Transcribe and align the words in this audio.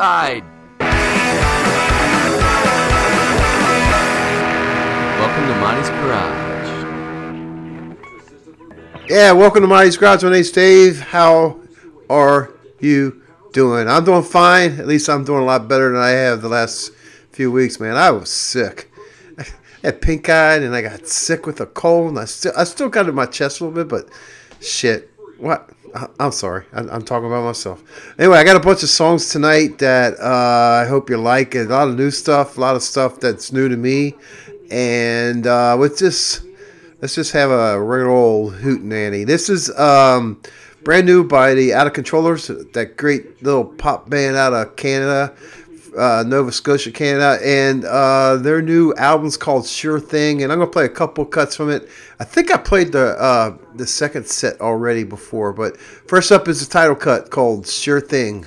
monoxide. 0.00 0.44
Welcome 5.18 5.46
to 5.46 5.54
Monty's 5.60 5.90
Garage. 5.90 6.40
Yeah, 9.10 9.32
welcome 9.32 9.62
to 9.62 9.68
Monty's 9.68 9.96
Garage. 9.98 10.22
My 10.22 10.30
name's 10.30 10.50
Dave. 10.50 11.00
How 11.00 11.60
are 12.08 12.50
you 12.80 13.22
doing? 13.52 13.88
I'm 13.88 14.04
doing 14.04 14.22
fine. 14.22 14.78
At 14.80 14.86
least 14.86 15.08
I'm 15.08 15.24
doing 15.24 15.42
a 15.42 15.44
lot 15.44 15.68
better 15.68 15.92
than 15.92 16.00
I 16.00 16.10
have 16.10 16.40
the 16.40 16.48
last 16.48 16.92
few 17.30 17.52
weeks, 17.52 17.78
man. 17.78 17.96
I 17.96 18.10
was 18.10 18.30
sick. 18.30 18.90
I 19.38 19.44
had 19.82 20.00
pink 20.00 20.28
eye 20.28 20.56
and 20.56 20.74
I 20.74 20.82
got 20.82 21.06
sick 21.06 21.46
with 21.46 21.60
a 21.60 21.66
cold. 21.66 22.10
And 22.10 22.18
I 22.18 22.24
still, 22.24 22.52
I 22.56 22.64
still 22.64 22.88
got 22.88 23.06
it 23.06 23.10
in 23.10 23.14
my 23.14 23.26
chest 23.26 23.60
a 23.60 23.64
little 23.64 23.84
bit, 23.84 23.88
but 23.88 24.08
shit. 24.64 25.10
What? 25.38 25.70
I'm 26.18 26.32
sorry. 26.32 26.64
I'm 26.72 27.02
talking 27.02 27.26
about 27.26 27.44
myself. 27.44 27.82
Anyway, 28.18 28.38
I 28.38 28.44
got 28.44 28.56
a 28.56 28.60
bunch 28.60 28.82
of 28.82 28.88
songs 28.88 29.30
tonight 29.30 29.78
that 29.78 30.18
uh, 30.20 30.84
I 30.84 30.88
hope 30.88 31.10
you 31.10 31.16
like. 31.16 31.54
A 31.54 31.64
lot 31.64 31.88
of 31.88 31.96
new 31.96 32.10
stuff, 32.10 32.56
a 32.56 32.60
lot 32.60 32.76
of 32.76 32.82
stuff 32.82 33.20
that's 33.20 33.52
new 33.52 33.68
to 33.68 33.76
me. 33.76 34.14
And 34.70 35.46
uh, 35.46 35.76
with 35.78 35.98
this, 35.98 36.42
let's 37.00 37.14
just 37.14 37.32
have 37.32 37.50
a 37.50 37.80
regular 37.80 38.12
old 38.12 38.54
hoot 38.54 38.82
nanny. 38.82 39.24
This 39.24 39.48
is 39.48 39.70
um, 39.78 40.40
brand 40.84 41.06
new 41.06 41.24
by 41.24 41.54
the 41.54 41.74
Out 41.74 41.86
of 41.86 41.92
Controllers, 41.92 42.46
that 42.46 42.96
great 42.96 43.42
little 43.42 43.64
pop 43.64 44.08
band 44.08 44.36
out 44.36 44.52
of 44.52 44.76
Canada, 44.76 45.34
uh, 45.96 46.24
Nova 46.26 46.52
Scotia, 46.52 46.90
Canada, 46.90 47.38
and 47.44 47.84
uh, 47.84 48.36
their 48.36 48.62
new 48.62 48.94
album's 48.94 49.36
called 49.36 49.66
Sure 49.66 50.00
Thing. 50.00 50.42
And 50.42 50.52
I'm 50.52 50.58
gonna 50.58 50.70
play 50.70 50.84
a 50.84 50.90
couple 50.90 51.24
cuts 51.24 51.56
from 51.56 51.70
it. 51.70 51.88
I 52.18 52.24
think 52.24 52.52
I 52.52 52.56
played 52.56 52.92
the 52.92 53.18
uh, 53.20 53.56
the 53.74 53.86
second 53.86 54.26
set 54.26 54.60
already 54.60 55.04
before, 55.04 55.52
but 55.52 55.78
first 55.78 56.32
up 56.32 56.48
is 56.48 56.66
the 56.66 56.72
title 56.72 56.96
cut 56.96 57.30
called 57.30 57.66
Sure 57.66 58.00
Thing. 58.00 58.46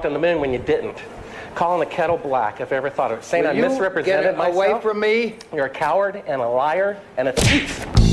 Walked 0.00 0.06
on 0.06 0.12
the 0.14 0.18
moon 0.18 0.40
when 0.40 0.50
you 0.50 0.58
didn't. 0.58 0.96
Calling 1.54 1.86
the 1.86 1.94
kettle 1.94 2.16
black, 2.16 2.62
if 2.62 2.72
I 2.72 2.76
ever 2.76 2.88
thought 2.88 3.12
of 3.12 3.18
it. 3.18 3.24
Saying 3.24 3.44
Will 3.44 3.50
I 3.50 3.54
you 3.54 3.62
misrepresented 3.62 4.24
get 4.24 4.36
myself. 4.38 4.54
away 4.56 4.80
from 4.80 4.98
me? 4.98 5.34
You're 5.52 5.66
a 5.66 5.70
coward 5.70 6.22
and 6.26 6.40
a 6.40 6.48
liar 6.48 6.98
and 7.18 7.28
a 7.28 7.32
thief. 7.32 8.09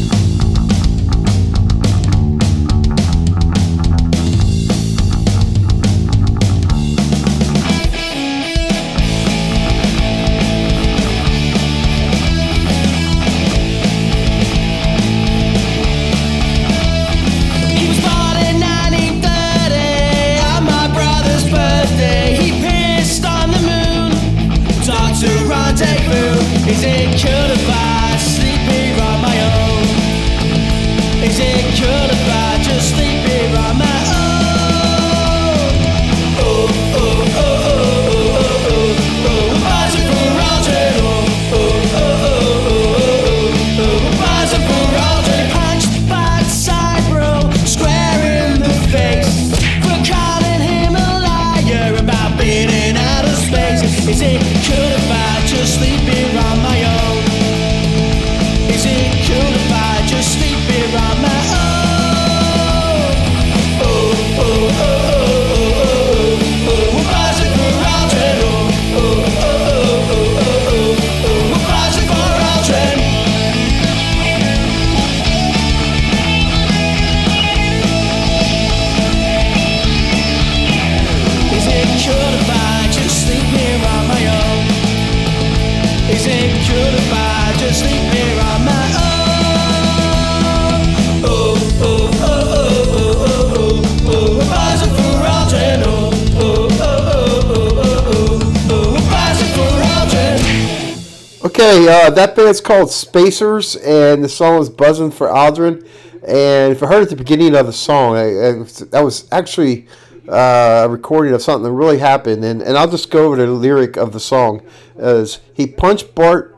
Okay, 101.60 101.88
uh, 101.88 102.12
that 102.12 102.36
band's 102.36 102.62
called 102.62 102.92
Spacers, 102.92 103.76
and 103.78 104.24
the 104.24 104.30
song 104.30 104.62
is 104.62 104.70
"Buzzing 104.70 105.10
for 105.10 105.28
Aldrin." 105.28 105.90
And 106.22 106.72
if 106.72 106.84
I 106.84 106.86
heard 106.86 107.02
at 107.02 107.10
the 107.10 107.16
beginning 107.16 107.56
of 107.56 107.66
the 107.66 107.74
song, 107.74 108.16
I, 108.16 108.26
I, 108.26 108.52
that 108.92 109.02
was 109.04 109.28
actually 109.32 109.88
uh, 110.30 110.84
a 110.86 110.88
recording 110.88 111.34
of 111.34 111.42
something 111.42 111.64
that 111.64 111.72
really 111.72 111.98
happened. 111.98 112.46
And, 112.46 112.62
and 112.62 112.78
I'll 112.78 112.88
just 112.88 113.10
go 113.10 113.26
over 113.26 113.38
the 113.38 113.48
lyric 113.48 113.98
of 113.98 114.14
the 114.14 114.20
song: 114.20 114.62
as 114.98 115.40
he 115.52 115.66
punched 115.66 116.14
Bart 116.14 116.56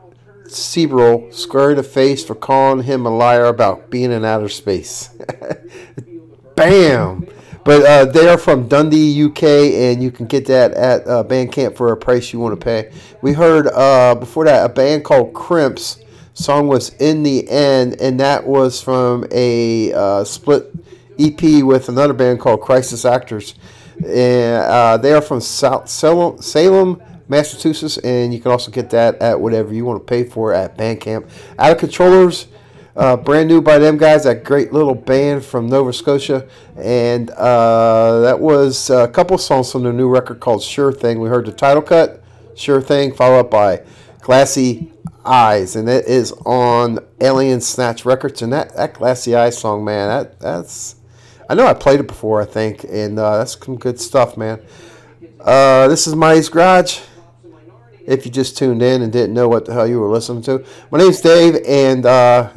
Sibrel 0.48 1.32
square 1.32 1.70
in 1.70 1.78
the 1.78 1.82
face 1.82 2.22
for 2.22 2.34
calling 2.34 2.84
him 2.84 3.06
a 3.06 3.10
liar 3.10 3.46
about 3.46 3.88
being 3.88 4.12
in 4.12 4.22
outer 4.22 4.50
space. 4.50 5.08
Bam! 6.56 7.26
But 7.64 7.84
uh, 7.84 8.04
they 8.06 8.28
are 8.28 8.38
from 8.38 8.68
Dundee, 8.68 9.24
UK, 9.24 9.42
and 9.42 10.02
you 10.02 10.10
can 10.10 10.26
get 10.26 10.46
that 10.46 10.72
at 10.72 11.06
uh, 11.06 11.24
Bandcamp 11.24 11.76
for 11.76 11.92
a 11.92 11.96
price 11.96 12.32
you 12.32 12.38
want 12.38 12.58
to 12.58 12.64
pay. 12.64 12.90
We 13.20 13.32
heard 13.32 13.66
uh, 13.66 14.14
before 14.14 14.44
that 14.46 14.64
a 14.64 14.68
band 14.68 15.04
called 15.04 15.34
Crimps. 15.34 16.02
Song 16.32 16.68
was 16.68 16.90
"In 17.00 17.22
the 17.22 17.48
End," 17.50 18.00
and 18.00 18.18
that 18.20 18.46
was 18.46 18.80
from 18.80 19.26
a 19.30 19.92
uh, 19.92 20.24
split 20.24 20.72
EP 21.18 21.62
with 21.62 21.88
another 21.88 22.14
band 22.14 22.40
called 22.40 22.62
Crisis 22.62 23.04
Actors. 23.04 23.54
And 23.98 24.64
uh, 24.64 24.96
they 24.96 25.12
are 25.12 25.20
from 25.20 25.42
South 25.42 25.88
Salem, 25.90 26.40
Salem, 26.40 27.02
Massachusetts, 27.28 27.98
and 27.98 28.32
you 28.32 28.40
can 28.40 28.50
also 28.50 28.70
get 28.70 28.88
that 28.90 29.20
at 29.20 29.38
whatever 29.38 29.74
you 29.74 29.84
want 29.84 30.00
to 30.00 30.04
pay 30.04 30.24
for 30.24 30.54
at 30.54 30.78
Bandcamp. 30.78 31.28
Out 31.58 31.72
of 31.72 31.78
Controllers. 31.78 32.46
Uh, 33.00 33.16
brand 33.16 33.48
new 33.48 33.62
by 33.62 33.78
them 33.78 33.96
guys, 33.96 34.24
that 34.24 34.44
great 34.44 34.74
little 34.74 34.94
band 34.94 35.42
from 35.42 35.66
Nova 35.66 35.90
Scotia, 35.90 36.46
and 36.76 37.30
uh, 37.30 38.20
that 38.20 38.38
was 38.38 38.90
a 38.90 39.08
couple 39.08 39.38
songs 39.38 39.72
from 39.72 39.84
their 39.84 39.92
new 39.94 40.06
record 40.06 40.38
called 40.38 40.62
"Sure 40.62 40.92
Thing." 40.92 41.18
We 41.18 41.30
heard 41.30 41.46
the 41.46 41.52
title 41.52 41.80
cut, 41.80 42.22
"Sure 42.54 42.82
Thing," 42.82 43.14
followed 43.14 43.38
up 43.38 43.50
by 43.50 43.84
"Glassy 44.20 44.92
Eyes," 45.24 45.76
and 45.76 45.88
it 45.88 46.04
is 46.04 46.32
on 46.44 46.98
Alien 47.22 47.62
Snatch 47.62 48.04
Records. 48.04 48.42
And 48.42 48.52
that, 48.52 48.76
that 48.76 48.92
"Glassy 48.92 49.34
Eyes" 49.34 49.56
song, 49.56 49.82
man, 49.82 50.08
that 50.10 50.38
that's 50.38 50.96
I 51.48 51.54
know 51.54 51.66
I 51.66 51.72
played 51.72 52.00
it 52.00 52.06
before, 52.06 52.42
I 52.42 52.44
think, 52.44 52.84
and 52.84 53.18
uh, 53.18 53.38
that's 53.38 53.58
some 53.64 53.78
good 53.78 53.98
stuff, 53.98 54.36
man. 54.36 54.60
Uh, 55.40 55.88
this 55.88 56.06
is 56.06 56.14
Monty's 56.14 56.50
Garage 56.50 57.00
if 58.06 58.26
you 58.26 58.30
just 58.30 58.58
tuned 58.58 58.82
in 58.82 59.00
and 59.00 59.10
didn't 59.10 59.32
know 59.32 59.48
what 59.48 59.64
the 59.64 59.72
hell 59.72 59.86
you 59.86 60.00
were 60.00 60.10
listening 60.10 60.42
to. 60.42 60.62
My 60.90 60.98
name's 60.98 61.22
Dave, 61.22 61.64
and 61.66 62.04
uh, 62.04 62.50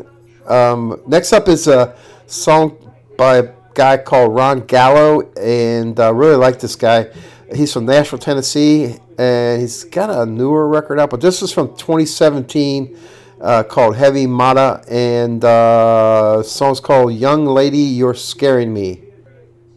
um, 0.48 1.02
next 1.08 1.34
up 1.34 1.48
is 1.48 1.68
a 1.68 1.96
song 2.28 2.78
by 3.18 3.38
a 3.38 3.54
guy 3.74 3.98
called 3.98 4.34
Ron 4.36 4.66
Gallo, 4.66 5.32
and 5.34 6.00
I 6.00 6.10
really 6.10 6.36
like 6.36 6.60
this 6.60 6.76
guy. 6.76 7.10
He's 7.54 7.74
from 7.74 7.86
Nashville, 7.86 8.20
Tennessee, 8.20 8.98
and 9.18 9.62
he's 9.62 9.84
got 9.84 10.10
a 10.10 10.26
newer 10.26 10.68
record 10.68 11.00
out, 11.00 11.10
but 11.10 11.22
this 11.22 11.42
is 11.42 11.52
from 11.52 11.70
2017 11.76 12.98
uh, 13.42 13.64
called 13.64 13.96
Heavy 13.96 14.26
Meta, 14.26 14.84
and 14.88 15.44
uh, 15.44 16.38
the 16.38 16.44
song's 16.44 16.80
called 16.80 17.14
Young 17.14 17.46
Lady, 17.46 17.78
You're 17.78 18.14
Scaring 18.14 18.74
Me. 18.74 19.04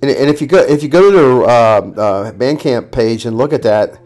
And, 0.02 0.10
and 0.10 0.30
if 0.30 0.40
you 0.40 0.46
go 0.46 0.58
if 0.58 0.82
you 0.82 0.88
go 0.88 1.10
to 1.10 1.16
their 1.16 1.42
uh, 1.42 1.48
uh, 1.48 2.32
Bandcamp 2.32 2.92
page 2.92 3.26
and 3.26 3.36
look 3.36 3.52
at 3.52 3.62
that, 3.62 3.98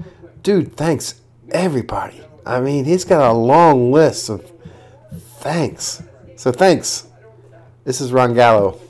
dude, 0.43 0.77
thanks 0.77 1.21
everybody. 1.51 2.23
I 2.47 2.61
mean, 2.61 2.85
he's 2.85 3.05
got 3.05 3.29
a 3.29 3.33
long 3.33 3.93
list 3.93 4.31
of 4.31 4.51
thanks. 5.41 6.03
So 6.41 6.51
thanks. 6.51 7.07
This 7.85 8.01
is 8.01 8.15
Ron 8.15 8.33
Gallo. 8.33 8.81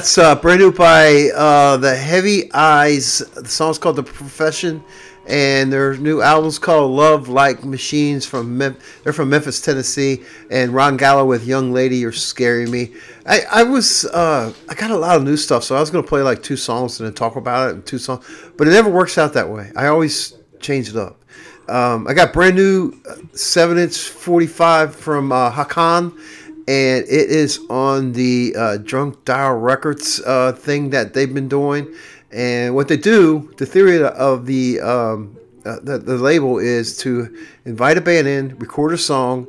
That's 0.00 0.16
uh, 0.16 0.34
brand 0.34 0.58
new 0.58 0.72
by 0.72 1.28
uh, 1.34 1.76
the 1.76 1.94
Heavy 1.94 2.50
Eyes. 2.54 3.18
The 3.36 3.46
song's 3.46 3.76
called 3.76 3.96
"The 3.96 4.02
Profession," 4.02 4.82
and 5.26 5.70
their 5.70 5.94
new 5.98 6.22
album's 6.22 6.58
called 6.58 6.92
"Love 6.92 7.28
Like 7.28 7.66
Machines." 7.66 8.24
From 8.24 8.56
Mem- 8.56 8.78
they're 9.04 9.12
from 9.12 9.28
Memphis, 9.28 9.60
Tennessee, 9.60 10.22
and 10.50 10.72
Ron 10.72 10.96
Gallo 10.96 11.26
with 11.26 11.46
"Young 11.46 11.74
Lady, 11.74 11.98
You're 11.98 12.12
Scaring 12.12 12.70
Me." 12.70 12.94
I, 13.26 13.42
I 13.52 13.62
was 13.62 14.06
uh, 14.06 14.54
I 14.70 14.74
got 14.74 14.90
a 14.90 14.96
lot 14.96 15.18
of 15.18 15.22
new 15.22 15.36
stuff, 15.36 15.64
so 15.64 15.76
I 15.76 15.80
was 15.80 15.90
gonna 15.90 16.06
play 16.06 16.22
like 16.22 16.42
two 16.42 16.56
songs 16.56 16.98
and 16.98 17.06
then 17.06 17.12
talk 17.12 17.36
about 17.36 17.68
it 17.68 17.74
and 17.74 17.84
two 17.84 17.98
songs, 17.98 18.26
but 18.56 18.66
it 18.66 18.70
never 18.70 18.88
works 18.88 19.18
out 19.18 19.34
that 19.34 19.50
way. 19.50 19.70
I 19.76 19.88
always 19.88 20.34
change 20.60 20.88
it 20.88 20.96
up. 20.96 21.22
Um, 21.68 22.08
I 22.08 22.14
got 22.14 22.32
brand 22.32 22.56
new 22.56 22.94
uh, 23.06 23.16
seven 23.34 23.76
inch 23.76 23.98
forty 23.98 24.46
five 24.46 24.96
from 24.96 25.30
uh, 25.30 25.52
Hakan 25.52 26.18
and 26.70 27.04
it 27.08 27.30
is 27.30 27.58
on 27.68 28.12
the 28.12 28.54
uh, 28.56 28.76
Drunk 28.76 29.24
Dial 29.24 29.56
Records 29.56 30.22
uh, 30.24 30.52
thing 30.52 30.90
that 30.90 31.14
they've 31.14 31.34
been 31.34 31.48
doing. 31.48 31.92
And 32.30 32.76
what 32.76 32.86
they 32.86 32.96
do, 32.96 33.52
the 33.56 33.66
theory 33.66 34.00
of 34.00 34.46
the, 34.46 34.78
um, 34.80 35.36
uh, 35.64 35.80
the 35.82 35.98
the 35.98 36.16
label 36.16 36.60
is 36.60 36.96
to 36.98 37.36
invite 37.64 37.98
a 37.98 38.00
band 38.00 38.28
in, 38.28 38.56
record 38.58 38.92
a 38.92 38.98
song, 38.98 39.48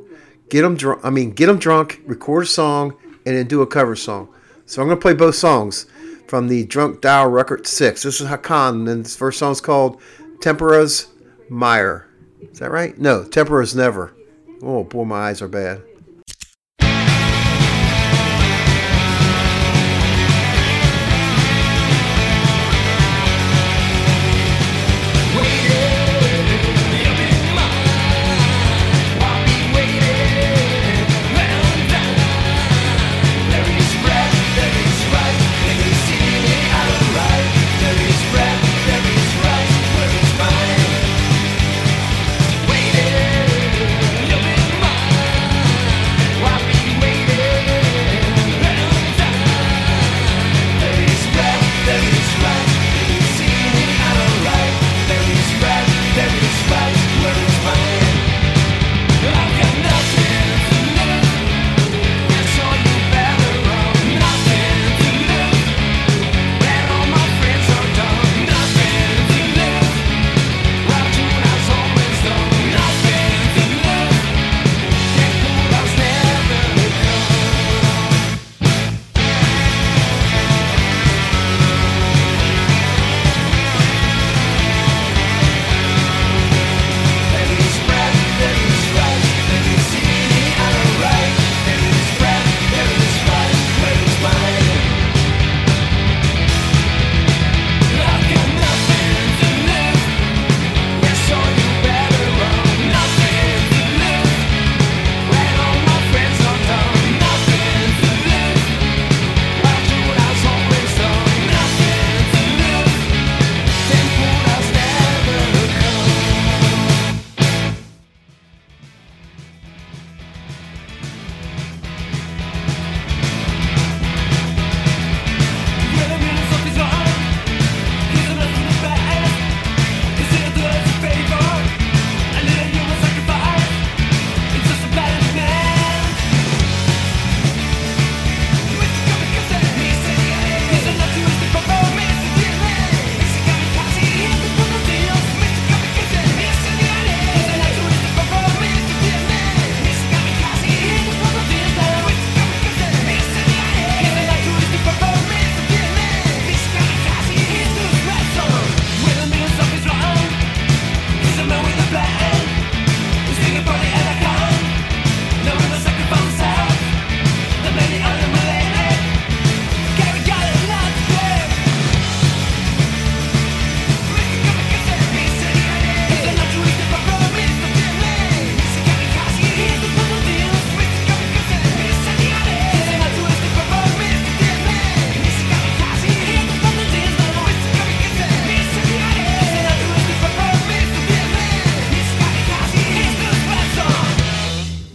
get 0.50 0.62
them 0.62 0.76
drunk. 0.76 1.00
I 1.04 1.10
mean, 1.10 1.30
get 1.30 1.46
them 1.46 1.60
drunk, 1.60 2.02
record 2.06 2.42
a 2.42 2.46
song, 2.46 2.96
and 3.24 3.36
then 3.36 3.46
do 3.46 3.62
a 3.62 3.68
cover 3.68 3.94
song. 3.94 4.28
So 4.66 4.82
I'm 4.82 4.88
gonna 4.88 5.00
play 5.00 5.14
both 5.14 5.36
songs 5.36 5.86
from 6.26 6.48
the 6.48 6.66
Drunk 6.66 7.02
Dial 7.02 7.28
Record 7.28 7.68
Six. 7.68 8.02
This 8.02 8.20
is 8.20 8.26
Hakan, 8.26 8.90
and 8.90 9.04
this 9.04 9.14
first 9.14 9.38
song 9.38 9.52
is 9.52 9.60
called 9.60 10.02
Tempera's 10.40 11.06
Mire. 11.48 12.08
Is 12.40 12.58
that 12.58 12.72
right? 12.72 12.98
No, 12.98 13.22
Tempera's 13.22 13.76
Never. 13.76 14.12
Oh 14.60 14.82
boy, 14.82 15.04
my 15.04 15.28
eyes 15.28 15.40
are 15.40 15.46
bad. 15.46 15.82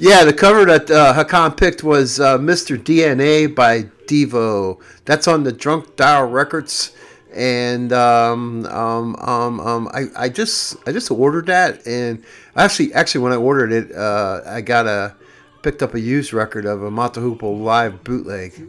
Yeah, 0.08 0.24
the 0.24 0.32
cover 0.32 0.64
that 0.64 0.90
uh, 0.90 1.14
Hakan 1.14 1.58
picked 1.58 1.84
was 1.84 2.18
uh, 2.18 2.38
Mr. 2.38 2.82
DNA 2.82 3.54
by 3.54 3.84
Devo. 4.08 4.82
That's 5.04 5.28
on 5.28 5.44
the 5.44 5.52
Drunk 5.52 5.98
Dial 5.98 6.26
Records, 6.30 6.96
and 7.36 7.92
um, 7.92 8.66
um, 8.68 9.18
um, 9.18 9.60
um, 9.60 9.90
I, 9.94 10.06
I 10.16 10.30
just 10.30 10.78
I 10.88 10.94
just 10.94 11.12
ordered 11.12 11.48
that, 11.48 11.86
and 11.86 12.24
actually 12.56 12.94
actually 12.94 13.20
when 13.20 13.34
I 13.34 13.36
ordered 13.36 13.74
it, 13.74 13.94
uh, 13.94 14.44
I 14.46 14.62
got 14.62 14.88
a 14.88 15.14
picked 15.62 15.84
up 15.84 15.94
a 15.94 16.00
used 16.00 16.32
record 16.32 16.66
of 16.66 16.84
a 16.84 16.90
the 16.90 17.60
live 17.60 18.02
bootleg. 18.06 18.66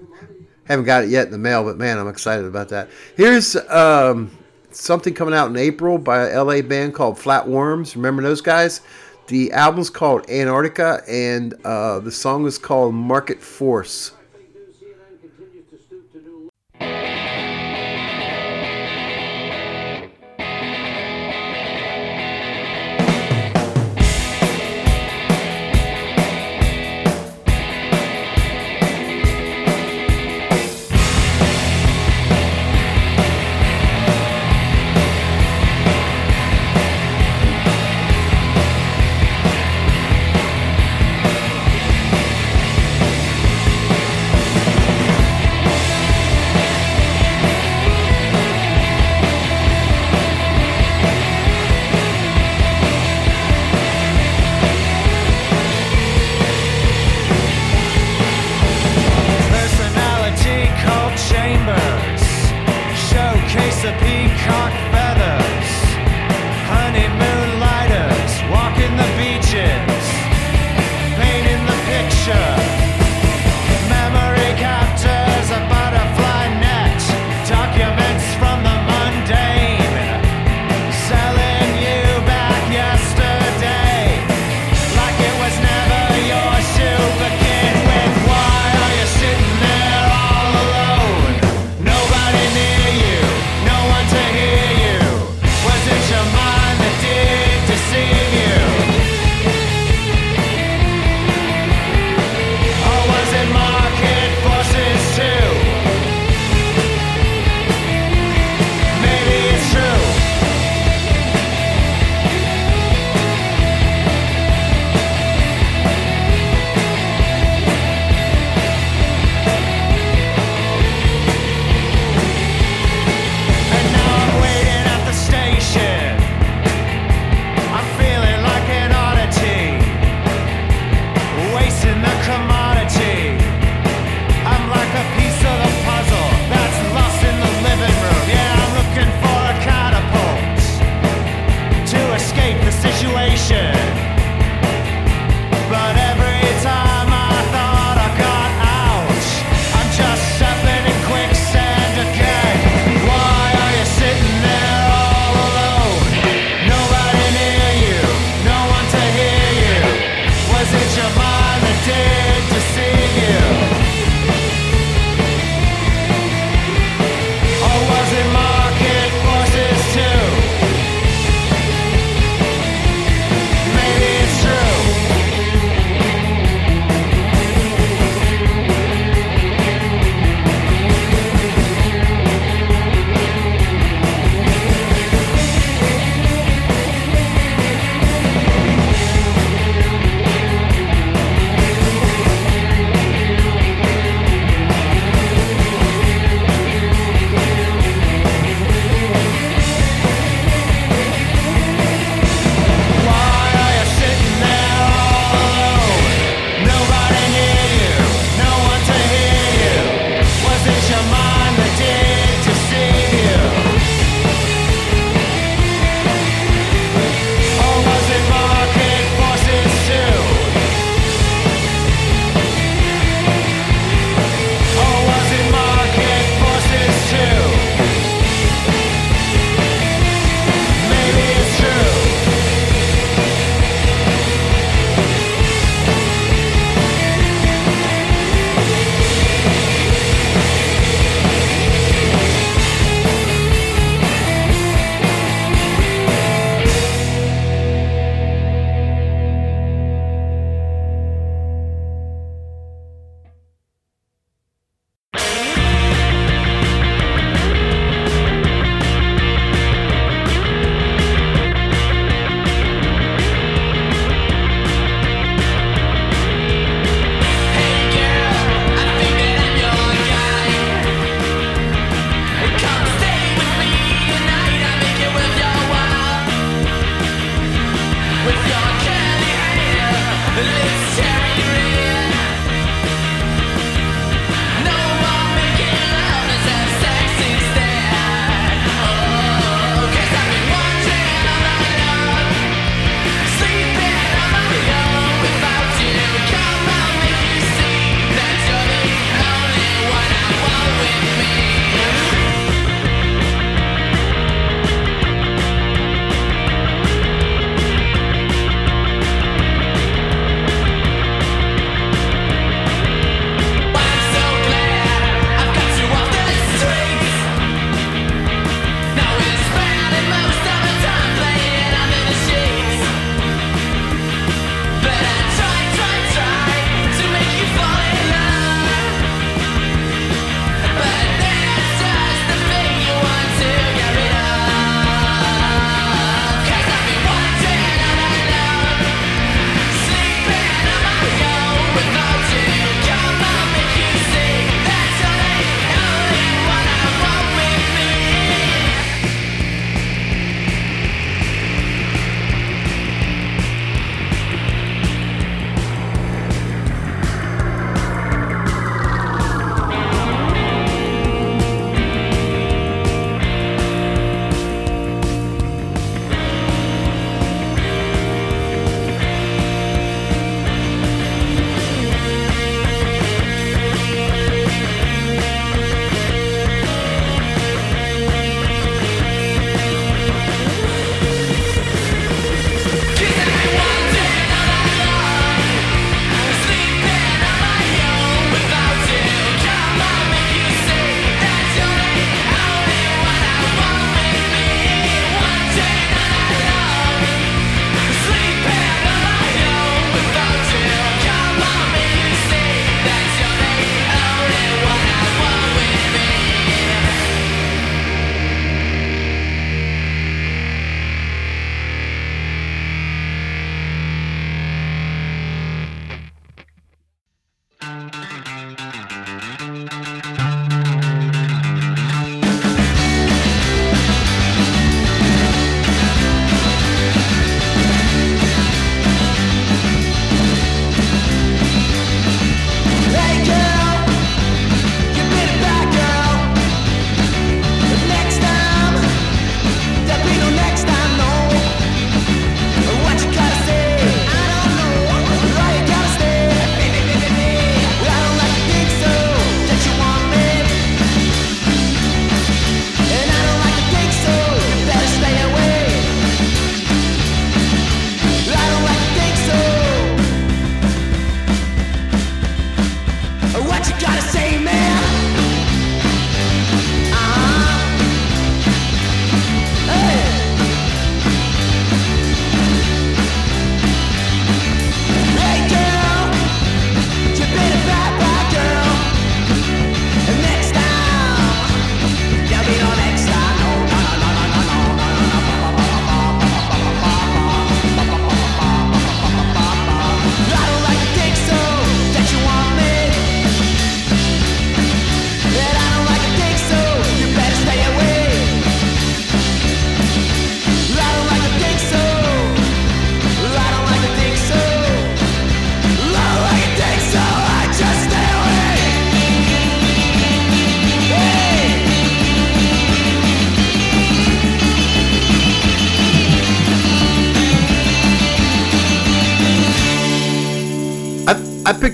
Haven't 0.64 0.86
got 0.86 1.04
it 1.04 1.08
yet 1.08 1.26
in 1.26 1.30
the 1.30 1.38
mail, 1.38 1.62
but 1.62 1.76
man, 1.76 1.98
I'm 1.98 2.08
excited 2.08 2.46
about 2.46 2.70
that. 2.70 2.90
Here's 3.16 3.54
um, 3.54 4.36
something 4.72 5.14
coming 5.14 5.34
out 5.34 5.50
in 5.50 5.56
April 5.56 5.98
by 5.98 6.30
a 6.30 6.42
LA 6.42 6.62
band 6.62 6.94
called 6.94 7.16
Flatworms. 7.16 7.94
Remember 7.94 8.22
those 8.22 8.40
guys? 8.40 8.80
The 9.28 9.52
album's 9.52 9.90
called 9.90 10.28
Antarctica, 10.30 11.02
and 11.06 11.52
uh, 11.62 11.98
the 11.98 12.10
song 12.10 12.46
is 12.46 12.56
called 12.56 12.94
Market 12.94 13.42
Force. 13.42 14.12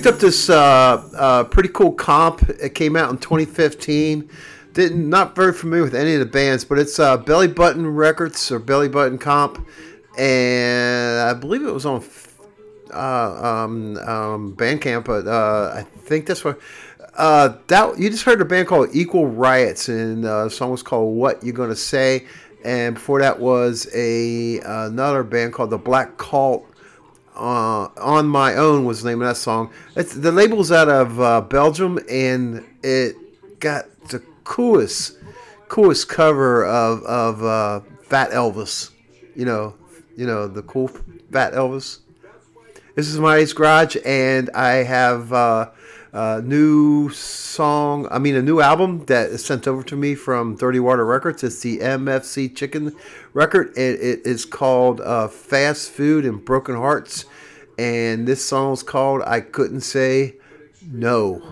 Picked 0.05 0.17
up 0.17 0.21
this 0.21 0.51
uh, 0.51 1.09
uh, 1.17 1.43
pretty 1.45 1.69
cool 1.69 1.91
comp. 1.91 2.47
It 2.47 2.75
came 2.75 2.95
out 2.95 3.09
in 3.09 3.17
2015. 3.17 4.29
Didn't 4.73 5.09
not 5.09 5.35
very 5.35 5.51
familiar 5.51 5.83
with 5.83 5.95
any 5.95 6.13
of 6.13 6.19
the 6.19 6.27
bands, 6.27 6.63
but 6.63 6.77
it's 6.77 6.99
uh, 6.99 7.17
Belly 7.17 7.47
Button 7.47 7.87
Records 7.87 8.51
or 8.51 8.59
Belly 8.59 8.87
Button 8.87 9.17
Comp, 9.17 9.67
and 10.15 11.21
I 11.21 11.33
believe 11.33 11.65
it 11.65 11.73
was 11.73 11.87
on 11.87 12.03
uh, 12.93 13.63
um, 13.63 13.97
um, 13.97 14.55
Bandcamp. 14.55 15.05
But 15.05 15.25
uh, 15.25 15.73
I 15.75 15.81
think 15.81 16.27
that's 16.27 16.45
what 16.45 16.59
uh, 17.15 17.55
that 17.65 17.97
you 17.97 18.11
just 18.11 18.25
heard 18.25 18.39
a 18.41 18.45
band 18.45 18.67
called 18.67 18.89
Equal 18.93 19.25
Riots, 19.25 19.89
and 19.89 20.23
the 20.23 20.49
song 20.49 20.69
was 20.69 20.83
called 20.83 21.15
"What 21.15 21.43
You 21.43 21.51
Gonna 21.51 21.75
Say," 21.75 22.27
and 22.63 22.93
before 22.93 23.21
that 23.21 23.39
was 23.39 23.87
a 23.95 24.59
another 24.59 25.23
band 25.23 25.53
called 25.53 25.71
the 25.71 25.79
Black 25.79 26.17
Cult 26.17 26.69
uh, 27.35 27.89
on 27.97 28.27
my 28.27 28.55
own 28.55 28.85
was 28.85 29.01
the 29.01 29.09
name 29.09 29.21
of 29.21 29.27
that 29.27 29.37
song. 29.37 29.71
It's, 29.95 30.13
the 30.13 30.31
label's 30.31 30.71
out 30.71 30.89
of 30.89 31.19
uh, 31.19 31.41
Belgium, 31.41 31.99
and 32.09 32.65
it 32.83 33.15
got 33.59 33.85
the 34.09 34.19
coolest, 34.43 35.17
coolest 35.67 36.07
cover 36.07 36.65
of 36.65 37.03
of 37.03 37.43
uh, 37.43 37.81
Fat 38.03 38.31
Elvis. 38.31 38.91
You 39.35 39.45
know, 39.45 39.75
you 40.15 40.25
know 40.25 40.47
the 40.47 40.61
cool 40.63 40.87
Fat 41.31 41.53
Elvis. 41.53 41.99
This 42.95 43.07
is 43.09 43.19
my 43.19 43.43
Garage, 43.43 43.97
and 44.05 44.49
I 44.51 44.83
have 44.83 45.33
uh, 45.33 45.71
a 46.13 46.41
new 46.41 47.09
song. 47.09 48.07
I 48.09 48.19
mean, 48.19 48.35
a 48.35 48.41
new 48.41 48.61
album 48.61 49.05
that 49.07 49.31
is 49.31 49.43
sent 49.43 49.67
over 49.67 49.83
to 49.83 49.97
me 49.97 50.15
from 50.15 50.55
Dirty 50.55 50.79
Water 50.79 51.05
Records. 51.05 51.43
It's 51.43 51.59
the 51.59 51.79
MFC 51.79 52.55
Chicken 52.55 52.95
record. 53.35 53.77
It, 53.77 53.99
it 54.01 54.25
is 54.25 54.45
called 54.45 55.01
uh, 55.01 55.27
Fast 55.27 55.91
Food 55.91 56.25
and 56.25 56.43
Broken 56.43 56.75
Hearts, 56.75 57.25
and 57.77 58.27
this 58.27 58.43
song's 58.43 58.81
called 58.81 59.21
I 59.27 59.41
Couldn't 59.41 59.81
Say 59.81 60.37
No. 60.81 61.43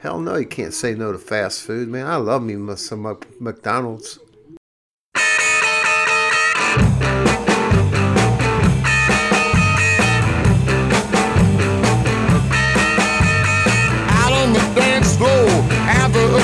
Hell 0.00 0.20
no, 0.20 0.36
you 0.36 0.46
can't 0.46 0.74
say 0.74 0.94
no 0.94 1.12
to 1.12 1.18
fast 1.18 1.62
food, 1.62 1.88
man. 1.88 2.06
I 2.06 2.16
love 2.16 2.42
me 2.42 2.76
some 2.76 3.18
McDonald's. 3.40 4.18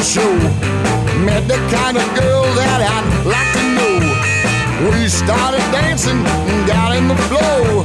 show. 0.02 0.33
Met 1.24 1.46
the 1.46 1.56
kind 1.70 1.96
of 1.96 2.02
girl 2.18 2.42
that 2.54 2.80
I'd 2.80 3.26
like 3.26 3.52
to. 3.52 3.60
We 4.88 5.09
started 5.09 5.61
dancing 5.73 6.25
and 6.25 6.66
got 6.66 6.97
in 6.97 7.07
the 7.07 7.16
flow. 7.29 7.85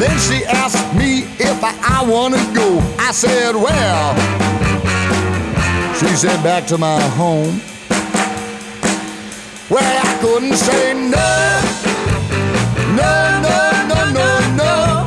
Then 0.00 0.18
she 0.18 0.44
asked 0.44 0.92
me 0.96 1.22
if 1.38 1.62
I, 1.62 1.72
I 1.80 2.04
wanna 2.04 2.42
go. 2.52 2.80
I 2.98 3.12
said, 3.12 3.54
well. 3.54 4.14
She 5.94 6.08
said, 6.16 6.42
back 6.42 6.66
to 6.66 6.76
my 6.76 7.00
home. 7.00 7.60
Well, 9.70 9.96
I 10.06 10.18
couldn't 10.20 10.56
say 10.56 10.92
no. 10.92 11.30
No, 12.98 13.12
no, 13.46 13.58
no, 13.90 14.00
no, 14.18 14.28
no. 14.60 15.06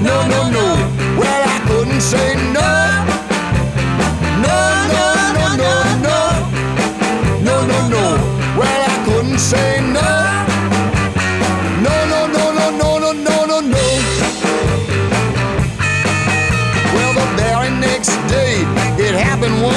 No, 0.00 0.26
no, 0.26 0.40
no. 0.50 0.66
Well, 1.20 1.42
I 1.48 1.58
couldn't 1.68 2.00
say. 2.00 2.34
No, 2.34 2.39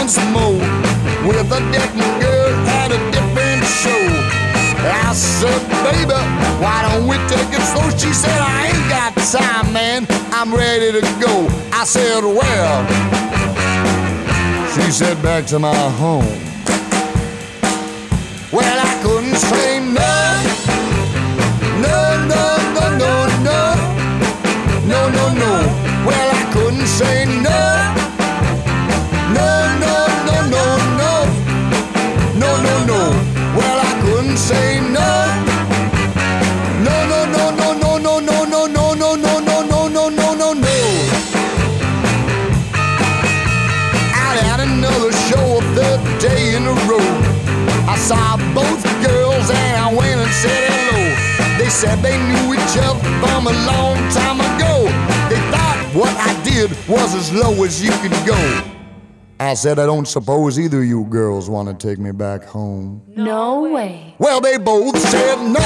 happened 0.03 0.33
once 0.33 0.33
more 0.33 1.27
with 1.27 1.51
a 1.51 1.71
different 1.71 2.21
girl 2.21 2.53
at 2.67 2.91
a 2.91 2.97
different 3.11 3.63
show. 3.63 4.05
I 4.85 5.13
said, 5.13 5.61
baby, 5.83 6.13
why 6.61 6.81
don't 6.83 7.07
we 7.07 7.15
take 7.27 7.47
it 7.51 7.61
slow? 7.61 7.89
She 7.91 8.13
said, 8.13 8.39
I 8.39 8.67
ain't 8.67 8.89
got 8.89 9.15
time, 9.31 9.71
man. 9.71 10.05
I'm 10.31 10.53
ready 10.53 10.91
to 10.91 11.01
go. 11.21 11.47
I 11.71 11.85
said, 11.85 12.23
well, 12.23 12.85
she 14.73 14.91
said, 14.91 15.21
back 15.21 15.45
to 15.47 15.59
my 15.59 15.73
home. 15.73 16.25
Well, 18.51 18.79
I 18.79 19.01
couldn't 19.03 19.35
say. 19.35 19.79
No, 19.79 20.22
long 53.65 53.97
time 54.11 54.39
ago. 54.39 54.85
They 55.29 55.41
thought 55.51 55.91
what 55.93 56.15
I 56.17 56.33
did 56.43 56.71
was 56.87 57.15
as 57.15 57.31
low 57.33 57.63
as 57.63 57.83
you 57.83 57.91
could 58.01 58.15
go. 58.25 58.69
I 59.39 59.55
said, 59.55 59.79
I 59.79 59.85
don't 59.85 60.07
suppose 60.07 60.59
either 60.59 60.79
of 60.79 60.85
you 60.85 61.05
girls 61.05 61.49
want 61.49 61.67
to 61.67 61.87
take 61.87 61.99
me 61.99 62.11
back 62.11 62.43
home. 62.43 63.01
No 63.15 63.61
way. 63.73 64.15
Well, 64.19 64.39
they 64.39 64.57
both 64.57 64.97
said 64.99 65.37
no. 65.37 65.59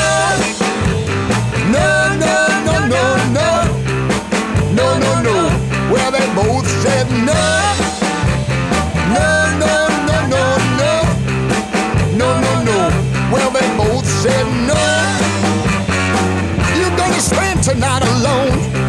No, 1.72 2.18
no, 2.18 2.48
no, 2.66 2.88
no, 2.88 3.04
no. 3.38 3.52
No, 4.74 5.00
no, 5.00 5.22
no. 5.22 5.38
Well, 5.94 6.12
they 6.12 6.26
both 6.34 6.68
said 6.82 7.08
no. 7.26 7.34
No, 7.34 7.87
Tonight, 17.68 18.02
are 18.02 18.06
not 18.06 18.48
alone. 18.48 18.87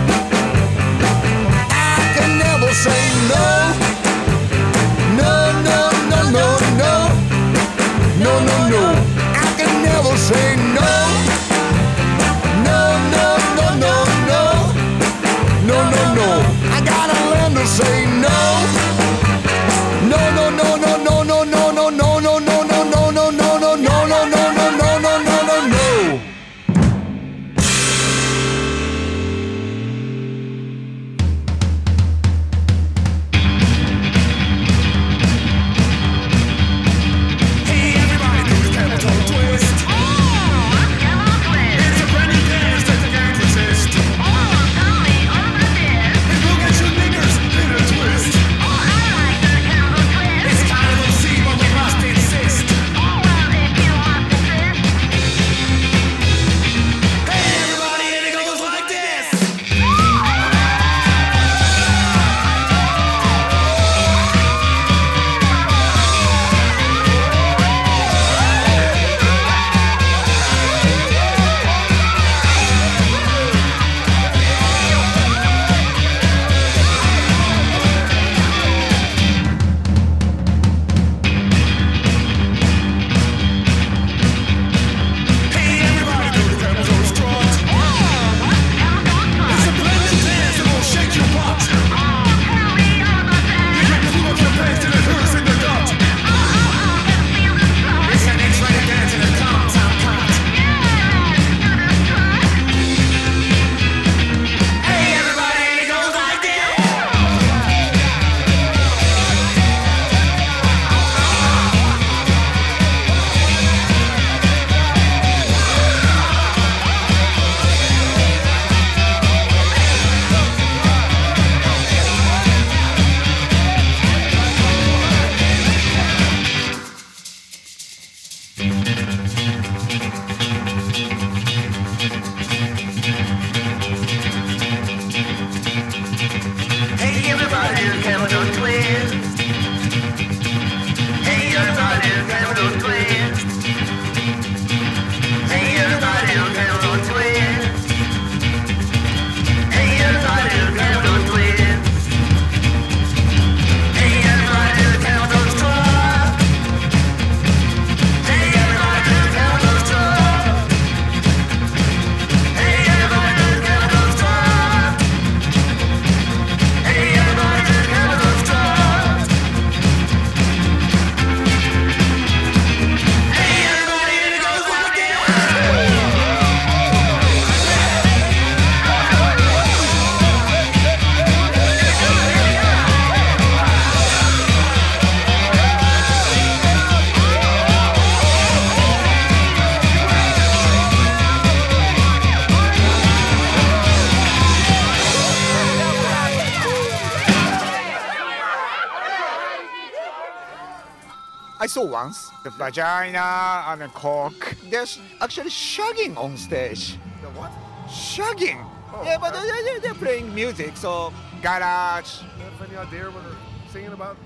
Saw 201.78 201.84
once 201.84 202.30
the 202.42 202.50
vagina 202.50 203.64
and 203.68 203.82
a 203.82 203.88
cock. 203.88 204.56
There's 204.68 204.98
actually 205.20 205.50
shagging 205.50 206.16
on 206.16 206.36
stage. 206.36 206.98
The 207.22 207.28
what? 207.38 207.52
Shagging. 207.88 208.64
Oh, 208.92 209.02
yeah, 209.04 209.18
but 209.18 209.32
they're, 209.32 209.62
they're- 209.62 209.80
they're 209.80 209.94
playing 209.94 210.34
music, 210.34 210.76
so 210.76 211.12
garage, 211.42 212.22
You 212.22 212.44
have 212.44 212.68
any 212.68 212.76
idea 212.76 213.10
what 213.10 213.22
they're 213.22 213.72
singing 213.72 213.92
about? 213.92 214.16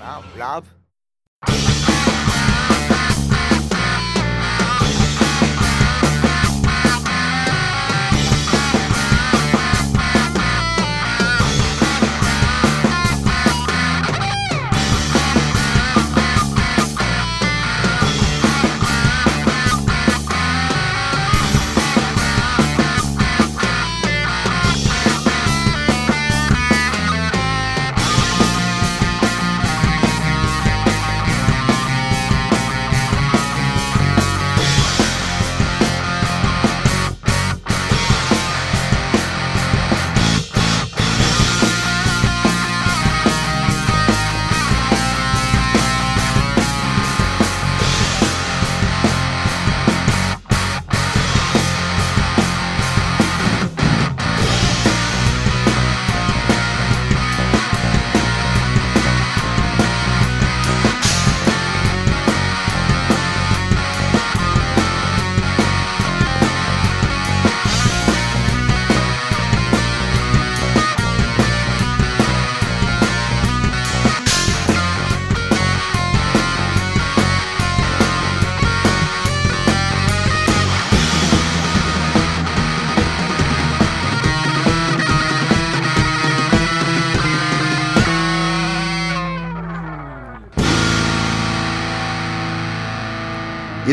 love, 0.00 0.24
love. 0.36 1.73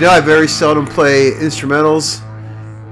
You 0.01 0.07
know, 0.07 0.13
I 0.13 0.19
very 0.19 0.47
seldom 0.47 0.87
play 0.87 1.29
instrumentals. 1.29 2.21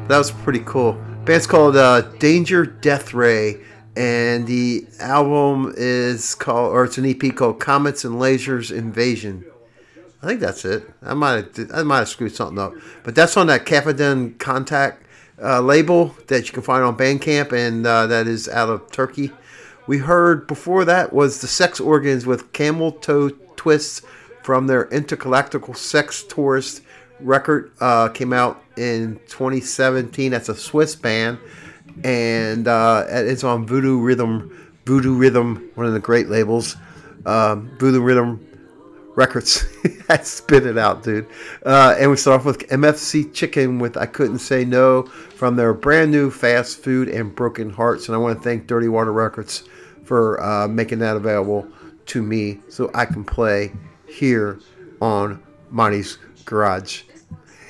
That 0.10 0.20
was 0.20 0.30
pretty 0.30 0.60
cool. 0.60 0.94
Band's 1.26 1.48
called 1.48 1.76
uh, 1.76 2.02
Danger 2.20 2.68
Death 2.68 3.16
Ray, 3.16 3.62
and 3.98 4.46
the 4.46 4.86
album 5.00 5.74
is 5.76 6.36
called, 6.36 6.72
or 6.72 6.84
it's 6.84 7.00
an 7.00 7.08
EP 7.08 7.36
called 7.36 7.60
Comets 7.60 8.06
and 8.06 8.22
Lasers 8.22 8.72
Invasion. 8.72 9.44
I 10.22 10.28
think 10.28 10.40
that's 10.40 10.64
it. 10.66 10.88
I 11.02 11.16
might 11.16 11.58
have, 11.58 11.72
I 11.74 11.82
might 11.82 11.98
have 11.98 12.10
screwed 12.10 12.36
something 12.36 12.60
up, 12.60 12.74
but 13.04 13.16
that's 13.16 13.36
on 13.38 13.48
that 13.48 13.66
Cafaden 13.66 14.38
Contact 14.38 15.04
uh, 15.42 15.62
label 15.62 16.16
that 16.28 16.46
you 16.46 16.54
can 16.54 16.62
find 16.62 16.84
on 16.84 16.96
Bandcamp, 16.96 17.52
and 17.54 17.88
uh, 17.88 18.06
that 18.06 18.28
is 18.28 18.48
out 18.48 18.70
of 18.70 18.92
Turkey. 18.92 19.32
We 19.88 19.98
heard 19.98 20.46
before 20.46 20.86
that 20.86 21.12
was 21.12 21.42
the 21.42 21.48
Sex 21.48 21.80
Organs 21.80 22.28
with 22.28 22.54
Camel 22.54 22.92
Toe 22.92 23.30
Twists 23.56 24.04
from 24.44 24.68
their 24.68 24.86
Intergalactical 24.86 25.76
Sex 25.76 26.22
Tourist 26.22 26.84
record. 27.22 27.72
Uh, 27.80 28.10
came 28.10 28.34
out 28.34 28.64
in 28.78 29.20
2017. 29.28 30.32
That's 30.32 30.50
a 30.50 30.56
Swiss 30.56 30.96
band, 30.96 31.40
and 32.04 32.68
uh, 32.68 33.06
it's 33.10 33.44
on 33.44 33.66
Voodoo 33.66 34.00
Rhythm. 34.00 34.56
Voodoo 34.86 35.16
Rhythm, 35.16 35.70
one 35.76 35.86
of 35.86 35.94
the 35.94 36.00
great 36.00 36.30
labels. 36.30 36.76
Um, 37.26 37.70
Voodoo 37.78 38.02
Rhythm 38.02 38.46
Records. 39.16 39.66
I 40.10 40.18
spit 40.18 40.66
it 40.66 40.78
out, 40.78 41.04
dude. 41.04 41.28
Uh, 41.66 41.96
and 42.00 42.10
we 42.10 42.18
start 42.18 42.40
off 42.40 42.46
with 42.46 42.60
MFC 42.70 43.34
Chicken 43.34 43.80
with 43.80 43.98
I 43.98 44.06
Couldn't 44.06 44.40
Say 44.40 44.66
No 44.66 45.04
from 45.04 45.56
their 45.56 45.74
brand 45.74 46.12
new 46.12 46.32
Fast 46.32 46.82
Food 46.84 47.10
and 47.10 47.36
Broken 47.36 47.70
Hearts. 47.70 48.08
And 48.08 48.16
I 48.16 48.18
want 48.18 48.38
to 48.38 48.44
thank 48.44 48.66
Dirty 48.66 48.88
Water 48.88 49.12
Records 49.12 49.64
for 50.04 50.42
uh, 50.42 50.68
making 50.68 51.00
that 51.00 51.16
available 51.16 51.68
to 52.08 52.24
me 52.24 52.60
so 52.70 52.90
I 52.96 53.06
can 53.06 53.24
play 53.24 53.72
here 54.08 54.60
on 55.02 55.44
Monty's 55.70 56.18
Garage. 56.46 57.04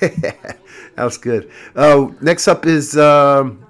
that 0.00 0.58
was 0.96 1.18
good. 1.18 1.50
Uh, 1.74 2.10
next 2.20 2.48
up 2.48 2.66
is. 2.66 2.96
Um, 2.96 3.66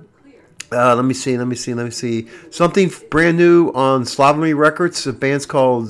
uh, 0.73 0.95
let 0.95 1.05
me 1.05 1.15
see, 1.15 1.37
let 1.37 1.49
me 1.49 1.57
see, 1.57 1.75
let 1.75 1.85
me 1.85 1.91
see. 1.91 2.29
Something 2.51 2.93
brand 3.11 3.37
new 3.37 3.71
on 3.71 4.05
Slovenly 4.05 4.55
Records. 4.55 5.03
The 5.03 5.13
band's 5.13 5.45
called 5.45 5.89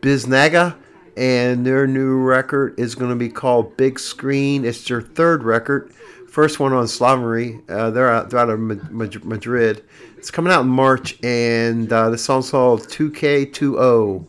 Biznaga, 0.00 0.76
and 1.16 1.66
their 1.66 1.88
new 1.88 2.18
record 2.18 2.78
is 2.78 2.94
going 2.94 3.10
to 3.10 3.16
be 3.16 3.28
called 3.28 3.76
Big 3.76 3.98
Screen. 3.98 4.64
It's 4.64 4.86
their 4.86 5.02
third 5.02 5.42
record. 5.42 5.92
First 6.28 6.60
one 6.60 6.72
on 6.72 6.86
Slavery. 6.86 7.60
Uh, 7.68 7.90
they're, 7.90 8.08
out, 8.08 8.30
they're 8.30 8.38
out 8.38 8.50
of 8.50 8.60
Madrid. 8.60 9.84
It's 10.16 10.30
coming 10.30 10.52
out 10.52 10.62
in 10.62 10.68
March, 10.68 11.18
and 11.24 11.92
uh, 11.92 12.08
the 12.10 12.16
song's 12.16 12.50
called 12.50 12.82
2K20. 12.82 14.26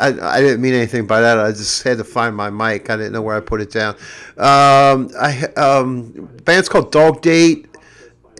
I, 0.00 0.36
I, 0.36 0.40
didn't 0.40 0.62
mean 0.62 0.74
anything 0.74 1.06
by 1.06 1.20
that. 1.20 1.38
I 1.38 1.50
just 1.50 1.82
had 1.82 1.98
to 1.98 2.04
find 2.04 2.34
my 2.34 2.48
mic. 2.48 2.88
I 2.88 2.96
didn't 2.96 3.12
know 3.12 3.22
where 3.22 3.36
I 3.36 3.40
put 3.40 3.60
it 3.60 3.70
down. 3.70 3.94
Um, 4.38 5.10
I 5.20 5.48
um, 5.56 6.30
band's 6.44 6.68
called 6.68 6.90
Dog 6.90 7.20
Date, 7.20 7.68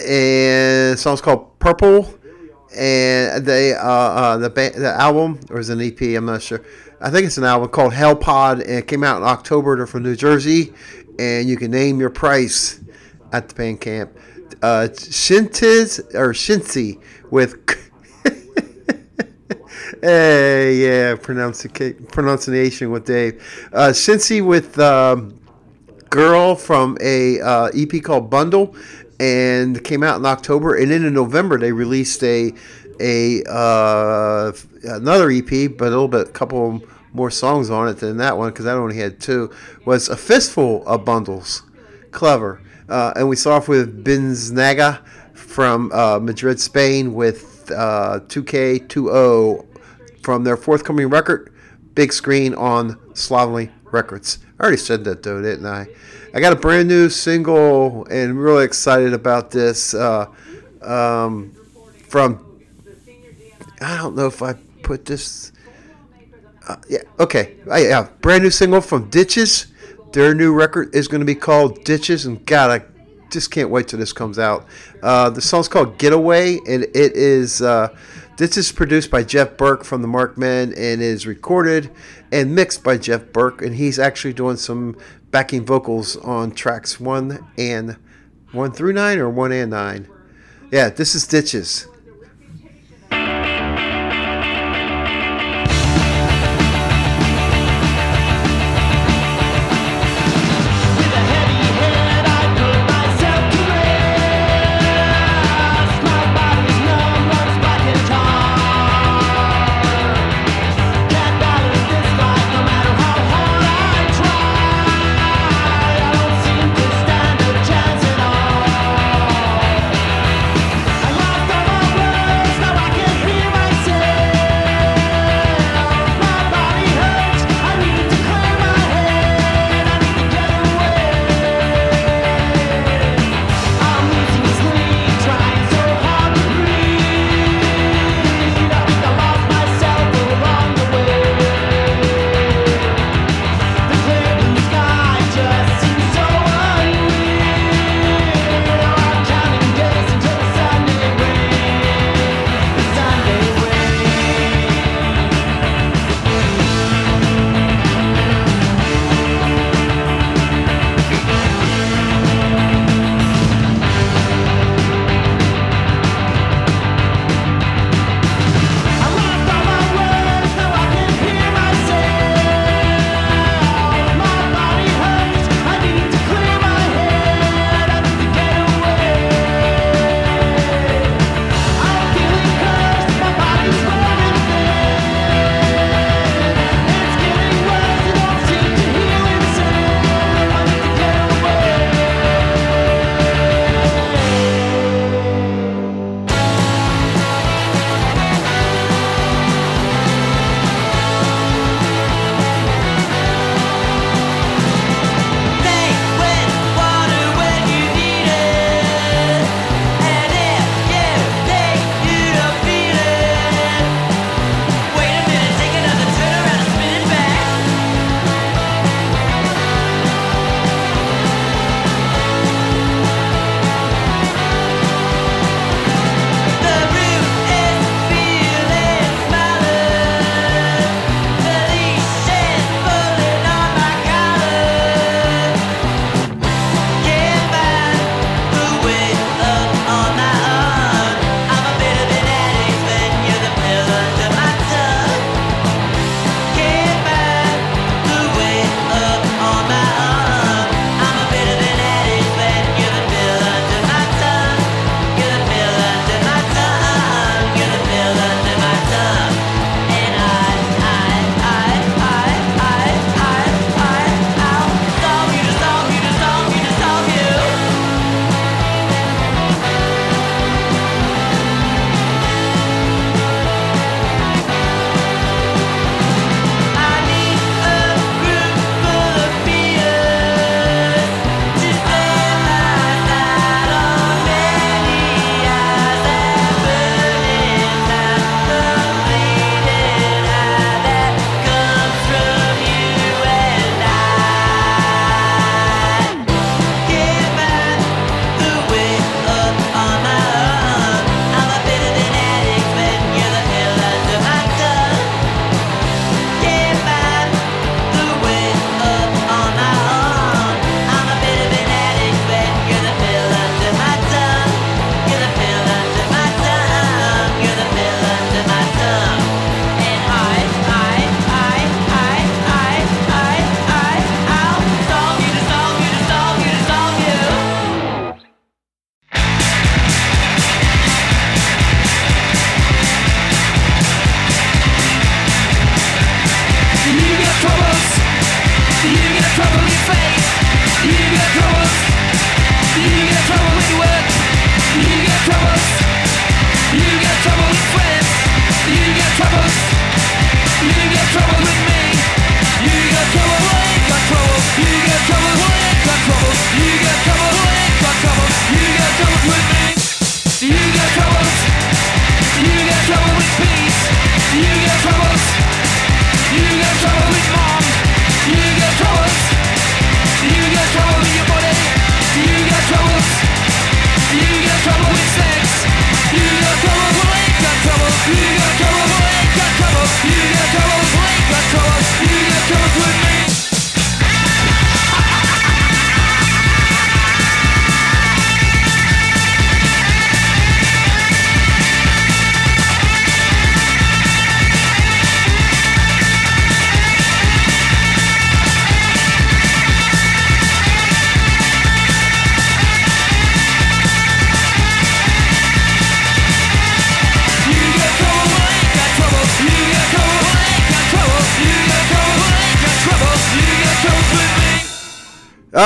and 0.04 0.98
song's 0.98 1.20
called 1.20 1.58
Purple, 1.58 2.12
and 2.76 3.44
they 3.44 3.74
uh, 3.74 3.82
uh 3.82 4.36
the 4.38 4.48
ba- 4.48 4.72
the 4.74 4.94
album 4.98 5.38
or 5.50 5.60
is 5.60 5.68
it 5.70 5.74
an 5.74 5.82
EP? 5.82 6.00
I'm 6.16 6.24
not 6.24 6.42
sure. 6.42 6.62
I 7.00 7.10
think 7.10 7.26
it's 7.26 7.38
an 7.38 7.44
album 7.44 7.68
called 7.68 7.92
Hell 7.92 8.16
Pod, 8.16 8.60
and 8.60 8.78
it 8.78 8.86
came 8.86 9.04
out 9.04 9.18
in 9.18 9.28
October. 9.28 9.76
They're 9.76 9.86
from 9.86 10.02
New 10.02 10.16
Jersey, 10.16 10.72
and 11.18 11.48
you 11.48 11.56
can 11.56 11.70
name 11.70 12.00
your 12.00 12.10
price 12.10 12.80
at 13.32 13.48
the 13.48 13.54
band 13.54 13.80
camp. 13.80 14.16
Uh, 14.62 14.88
Shintiz 14.90 16.00
or 16.14 16.32
Shinsi 16.32 17.00
with. 17.30 17.89
Hey, 20.02 20.76
yeah, 20.76 21.14
pronunciation 21.16 22.90
with 22.90 23.04
Dave. 23.04 23.68
Uh, 23.70 23.88
Cincy 23.88 24.42
with 24.42 24.78
um, 24.78 25.38
girl 26.08 26.54
from 26.54 26.96
a 27.02 27.38
uh, 27.38 27.70
EP 27.74 28.02
called 28.02 28.30
Bundle, 28.30 28.74
and 29.18 29.84
came 29.84 30.02
out 30.02 30.18
in 30.18 30.24
October. 30.24 30.74
And 30.76 30.90
then 30.90 31.04
in 31.04 31.12
November 31.12 31.58
they 31.58 31.72
released 31.72 32.24
a 32.24 32.54
a 32.98 33.42
uh, 33.46 34.52
another 34.84 35.30
EP, 35.30 35.70
but 35.76 35.88
a 35.88 35.90
little 35.90 36.08
bit, 36.08 36.28
a 36.28 36.32
couple 36.32 36.80
more 37.12 37.30
songs 37.30 37.68
on 37.68 37.86
it 37.86 37.98
than 37.98 38.16
that 38.16 38.38
one 38.38 38.48
because 38.48 38.64
that 38.64 38.76
only 38.76 38.96
had 38.96 39.20
two. 39.20 39.50
Was 39.84 40.08
a 40.08 40.16
fistful 40.16 40.82
of 40.86 41.04
bundles 41.04 41.62
clever. 42.10 42.62
Uh, 42.88 43.12
and 43.16 43.28
we 43.28 43.36
saw 43.36 43.56
off 43.56 43.68
with 43.68 44.02
Biznaga 44.02 45.04
from 45.34 45.92
uh, 45.92 46.18
Madrid, 46.20 46.58
Spain, 46.58 47.12
with 47.12 47.70
uh, 47.70 48.20
2K20 48.28 49.69
from 50.20 50.44
their 50.44 50.56
forthcoming 50.56 51.08
record, 51.08 51.52
big 51.94 52.12
screen 52.12 52.54
on 52.54 52.98
Slovenly 53.14 53.70
Records. 53.84 54.38
I 54.58 54.62
already 54.62 54.76
said 54.76 55.04
that 55.04 55.22
though, 55.22 55.40
didn't 55.42 55.66
I? 55.66 55.88
I 56.32 56.40
got 56.40 56.52
a 56.52 56.56
brand 56.56 56.88
new 56.88 57.08
single 57.08 58.04
and 58.06 58.38
really 58.38 58.64
excited 58.64 59.12
about 59.12 59.50
this 59.50 59.94
uh, 59.94 60.26
um, 60.82 61.52
from. 62.06 62.46
I 63.80 63.96
don't 63.96 64.14
know 64.14 64.26
if 64.26 64.42
I 64.42 64.52
put 64.82 65.06
this. 65.06 65.52
Uh, 66.68 66.76
yeah, 66.88 67.02
okay. 67.18 67.56
I, 67.70 67.86
yeah, 67.86 68.08
brand 68.20 68.44
new 68.44 68.50
single 68.50 68.80
from 68.80 69.08
Ditches. 69.08 69.68
Their 70.12 70.34
new 70.34 70.52
record 70.52 70.94
is 70.94 71.08
going 71.08 71.20
to 71.20 71.24
be 71.24 71.34
called 71.34 71.84
Ditches, 71.84 72.26
and 72.26 72.44
God, 72.44 72.70
I 72.70 72.84
just 73.30 73.50
can't 73.50 73.70
wait 73.70 73.88
till 73.88 73.98
this 73.98 74.12
comes 74.12 74.38
out. 74.38 74.66
Uh, 75.02 75.30
the 75.30 75.40
song's 75.40 75.68
called 75.68 75.98
Getaway, 75.98 76.58
and 76.68 76.84
it 76.84 77.16
is. 77.16 77.62
Uh, 77.62 77.96
this 78.40 78.56
is 78.56 78.72
produced 78.72 79.10
by 79.10 79.22
Jeff 79.22 79.58
Burke 79.58 79.84
from 79.84 80.00
the 80.00 80.08
Marked 80.08 80.38
Men 80.38 80.72
and 80.74 81.02
is 81.02 81.26
recorded 81.26 81.90
and 82.32 82.54
mixed 82.54 82.82
by 82.82 82.96
Jeff 82.96 83.34
Burke, 83.34 83.60
and 83.60 83.74
he's 83.74 83.98
actually 83.98 84.32
doing 84.32 84.56
some 84.56 84.96
backing 85.30 85.66
vocals 85.66 86.16
on 86.16 86.52
tracks 86.52 86.98
one 86.98 87.46
and 87.58 87.98
one 88.52 88.72
through 88.72 88.94
nine 88.94 89.18
or 89.18 89.28
one 89.28 89.52
and 89.52 89.70
nine. 89.70 90.08
Yeah, 90.72 90.88
this 90.88 91.14
is 91.14 91.26
Ditches. 91.26 91.86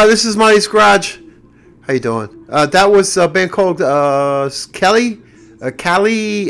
Uh, 0.05 0.07
this 0.07 0.26
is 0.26 0.36
Monty's 0.36 0.66
Garage. 0.66 1.16
How 1.80 1.94
you 1.94 1.98
doing? 1.98 2.44
Uh, 2.50 2.66
that 2.66 2.90
was 2.90 3.16
a 3.16 3.26
band 3.26 3.50
called 3.50 3.80
uh, 3.80 4.50
Kelly, 4.74 5.22
uh, 5.62 5.70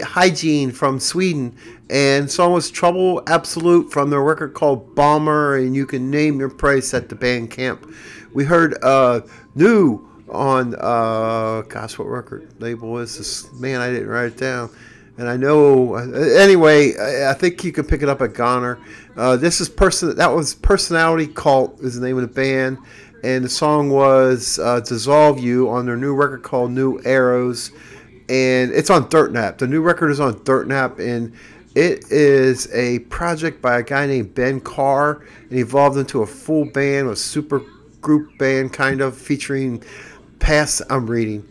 Hygiene 0.04 0.72
from 0.72 0.98
Sweden, 0.98 1.54
and 1.88 2.28
song 2.28 2.52
was 2.52 2.68
Trouble 2.68 3.22
Absolute 3.28 3.92
from 3.92 4.10
their 4.10 4.22
record 4.22 4.54
called 4.54 4.96
Bomber, 4.96 5.58
and 5.58 5.76
you 5.76 5.86
can 5.86 6.10
name 6.10 6.40
your 6.40 6.48
price 6.50 6.94
at 6.94 7.08
the 7.08 7.14
band 7.14 7.52
camp. 7.52 7.88
We 8.32 8.42
heard 8.42 8.76
uh, 8.82 9.20
New 9.54 10.04
on, 10.28 10.74
uh, 10.74 11.62
gosh, 11.68 11.96
what 11.96 12.08
record 12.08 12.60
label 12.60 12.98
is 12.98 13.18
this? 13.18 13.52
Man, 13.52 13.80
I 13.80 13.88
didn't 13.88 14.08
write 14.08 14.32
it 14.32 14.36
down. 14.36 14.68
And 15.16 15.28
I 15.28 15.36
know, 15.36 15.94
uh, 15.94 16.10
anyway, 16.10 16.96
I, 16.96 17.30
I 17.30 17.34
think 17.34 17.62
you 17.62 17.70
can 17.70 17.84
pick 17.84 18.02
it 18.02 18.08
up 18.08 18.20
at 18.20 18.34
Goner. 18.34 18.80
Uh, 19.16 19.36
this 19.36 19.60
is 19.60 19.68
person 19.68 20.16
that 20.16 20.26
was 20.26 20.56
Personality 20.56 21.28
Cult 21.28 21.78
is 21.80 22.00
the 22.00 22.04
name 22.04 22.16
of 22.18 22.22
the 22.22 22.34
band, 22.34 22.78
and 23.24 23.42
the 23.42 23.48
song 23.48 23.88
was 23.88 24.58
uh, 24.58 24.80
"Dissolve 24.80 25.40
You" 25.40 25.70
on 25.70 25.86
their 25.86 25.96
new 25.96 26.14
record 26.14 26.42
called 26.42 26.72
"New 26.72 27.00
Arrows," 27.06 27.70
and 28.28 28.70
it's 28.70 28.90
on 28.90 29.08
Dirt 29.08 29.32
Nap. 29.32 29.56
The 29.56 29.66
new 29.66 29.80
record 29.80 30.10
is 30.10 30.20
on 30.20 30.44
Dirt 30.44 30.68
Nap, 30.68 30.98
and 30.98 31.32
it 31.74 32.12
is 32.12 32.70
a 32.74 32.98
project 33.00 33.62
by 33.62 33.78
a 33.78 33.82
guy 33.82 34.06
named 34.06 34.34
Ben 34.34 34.60
Carr, 34.60 35.24
and 35.48 35.58
evolved 35.58 35.96
into 35.96 36.20
a 36.20 36.26
full 36.26 36.66
band, 36.66 37.08
a 37.08 37.16
super 37.16 37.62
group 38.02 38.36
band 38.36 38.74
kind 38.74 39.00
of 39.00 39.16
featuring 39.16 39.82
past. 40.38 40.82
I'm 40.90 41.06
reading 41.06 41.48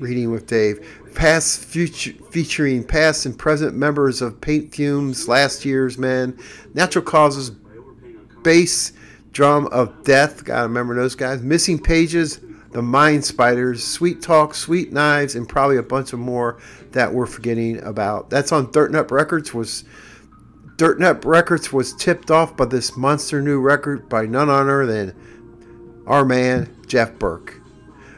reading 0.00 0.32
with 0.32 0.48
Dave. 0.48 0.84
Past 1.14 1.64
future, 1.64 2.14
featuring 2.32 2.82
past 2.82 3.26
and 3.26 3.38
present 3.38 3.76
members 3.76 4.22
of 4.22 4.40
Paint 4.40 4.74
Fumes, 4.74 5.28
Last 5.28 5.64
Year's 5.64 5.98
Men, 5.98 6.36
Natural 6.74 7.04
Causes, 7.04 7.52
Bass, 8.42 8.92
Drum 9.32 9.66
of 9.68 10.04
Death. 10.04 10.44
Gotta 10.44 10.68
remember 10.68 10.94
those 10.94 11.14
guys. 11.14 11.42
Missing 11.42 11.80
Pages, 11.80 12.40
The 12.70 12.82
Mind 12.82 13.24
Spiders, 13.24 13.84
Sweet 13.84 14.22
Talk, 14.22 14.54
Sweet 14.54 14.92
Knives, 14.92 15.34
and 15.34 15.48
probably 15.48 15.78
a 15.78 15.82
bunch 15.82 16.12
of 16.12 16.18
more 16.18 16.58
that 16.92 17.12
we're 17.12 17.26
forgetting 17.26 17.82
about. 17.82 18.30
That's 18.30 18.52
on 18.52 18.70
Dirt 18.70 18.92
Nap 18.92 19.10
Records. 19.10 19.52
Was 19.52 19.84
Dirt 20.76 21.00
Nap 21.00 21.24
Records 21.24 21.72
was 21.72 21.94
tipped 21.94 22.30
off 22.30 22.56
by 22.56 22.66
this 22.66 22.96
monster 22.96 23.42
new 23.42 23.60
record 23.60 24.08
by 24.08 24.26
none 24.26 24.48
other 24.48 24.86
than 24.86 25.14
our 26.06 26.24
man 26.24 26.76
Jeff 26.86 27.18
Burke 27.18 27.62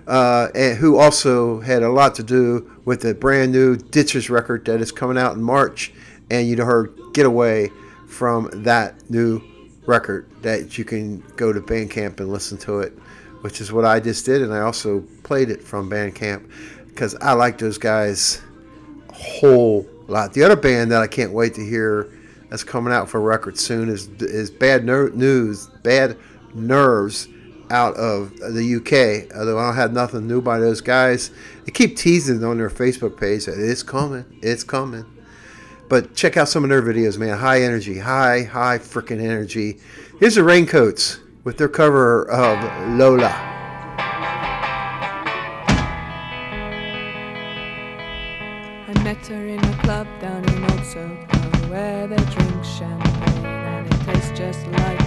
uh, 0.07 0.49
and 0.55 0.79
who 0.79 0.99
also 0.99 1.61
had 1.61 1.83
a 1.83 1.89
lot 1.89 2.15
to 2.17 2.23
do 2.23 2.71
with 2.85 3.01
the 3.01 3.15
brand 3.15 3.53
new 3.53 3.77
Ditches 3.77 4.29
record 4.29 4.65
that 4.67 4.81
is 4.81 4.93
coming 4.93 5.19
out 5.19 5.35
in 5.35 5.43
March. 5.43 5.93
And 6.31 6.47
you 6.47 6.63
heard 6.63 6.99
Getaway 7.13 7.71
from 8.07 8.51
that 8.65 9.11
new 9.11 9.43
record 9.87 10.29
that 10.43 10.79
you 10.79 10.85
can 10.85 11.21
go 11.37 11.53
to 11.53 11.61
Bandcamp 11.61 12.21
and 12.21 12.31
listen 12.31 12.59
to 12.59 12.81
it, 12.81 12.93
which 13.43 13.61
is 13.61 13.73
what 13.73 13.85
I 13.85 14.01
just 14.01 14.25
did. 14.25 14.43
And 14.43 14.53
I 14.53 14.61
also 14.61 15.01
played 15.23 15.51
it 15.51 15.63
from 15.63 15.91
Bandcamp 15.91 16.49
because 16.89 17.15
I 17.17 17.33
like 17.33 17.59
those 17.59 17.79
guys 17.79 18.41
a 19.09 19.13
whole 19.13 19.87
lot. 20.09 20.33
The 20.33 20.43
other 20.43 20.57
band 20.57 20.91
that 20.93 21.03
I 21.03 21.07
can't 21.07 21.33
wait 21.33 21.55
to 21.55 21.65
hear 21.65 22.11
that's 22.49 22.65
coming 22.65 22.93
out 22.93 23.09
for 23.09 23.19
a 23.19 23.23
record 23.23 23.59
soon 23.59 23.89
is 23.89 24.09
is 24.21 24.51
Bad 24.51 24.85
Ner- 24.85 25.11
News, 25.11 25.67
Bad 25.83 26.17
Nerves 26.55 27.29
out 27.71 27.97
of 27.97 28.37
the 28.37 28.77
UK. 28.77 29.37
Although 29.37 29.59
I 29.59 29.67
don't 29.67 29.77
have 29.77 29.93
nothing 29.93 30.27
new 30.27 30.41
by 30.41 30.59
those 30.59 30.81
guys, 30.81 31.31
they 31.65 31.73
keep 31.73 31.97
teasing 31.97 32.45
on 32.45 32.59
their 32.59 32.71
Facebook 32.71 33.19
page 33.19 33.47
that 33.47 33.59
it's 33.59 33.83
coming, 33.83 34.25
it's 34.43 34.63
coming. 34.63 35.05
But 35.95 36.17
check 36.17 36.37
out 36.37 36.49
some 36.49 36.65
of 36.65 36.71
their 36.71 36.83
videos, 36.83 37.19
man. 37.19 37.39
High 37.39 37.63
energy, 37.63 38.01
high, 38.01 38.43
high 38.43 38.79
freaking 38.79 39.23
energy. 39.23 39.79
Here's 40.19 40.35
the 40.35 40.43
Raincoats 40.43 41.21
with 41.45 41.57
their 41.57 41.69
cover 41.69 42.29
of 42.29 42.59
Lola. 42.99 43.29
Met 49.05 49.27
her 49.27 49.47
in 49.47 49.63
a 49.63 49.79
club 49.83 50.09
down 50.21 50.45
in 50.49 50.63
Old 50.65 50.85
Soho 50.85 51.15
where 51.69 52.09
they 52.09 52.17
drink 52.17 52.65
champagne 52.65 53.45
and 53.45 53.87
it 53.87 54.01
tastes 54.07 54.37
just 54.37 54.67
like 54.69 55.04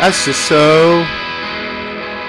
That's 0.00 0.24
just 0.24 0.48
so, 0.48 1.04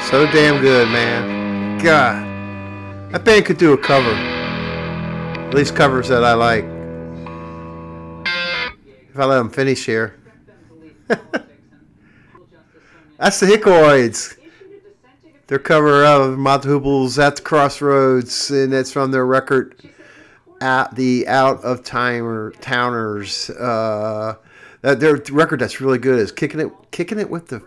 so 0.10 0.30
damn 0.34 0.62
good, 0.62 0.90
man. 0.90 1.78
God, 1.78 3.14
that 3.14 3.24
band 3.24 3.46
could 3.46 3.58
do 3.58 3.72
a 3.72 3.78
cover. 3.78 4.12
At 4.12 5.54
least 5.54 5.74
covers 5.74 6.10
that 6.10 6.26
I 6.26 6.34
like. 6.34 6.66
If 9.10 9.18
I 9.18 9.24
let 9.24 9.38
them 9.38 9.50
finish 9.50 9.86
here. 9.86 10.20
That's 13.18 13.40
the 13.40 13.46
Hickoids. 13.46 14.38
Their 15.48 15.60
cover 15.60 16.04
of 16.04 16.38
Mott 16.38 16.66
Hoople's 16.66 17.18
at 17.20 17.38
the 17.38 17.42
Crossroads, 17.42 18.52
and 18.52 18.74
that's 18.74 18.92
from 18.92 19.12
their 19.12 19.26
record 19.26 19.82
at 20.60 20.94
the 20.96 21.26
Out 21.26 21.64
of 21.64 21.86
Timer 21.86 22.52
Towners. 22.60 23.50
Uh, 23.50 24.36
uh, 24.84 24.96
their 24.96 25.22
record 25.32 25.60
that's 25.60 25.80
really 25.80 26.00
good 26.00 26.20
is 26.20 26.32
kicking 26.32 26.60
it, 26.60 26.72
kicking 26.92 27.20
it 27.20 27.30
with 27.30 27.48
the 27.48 27.62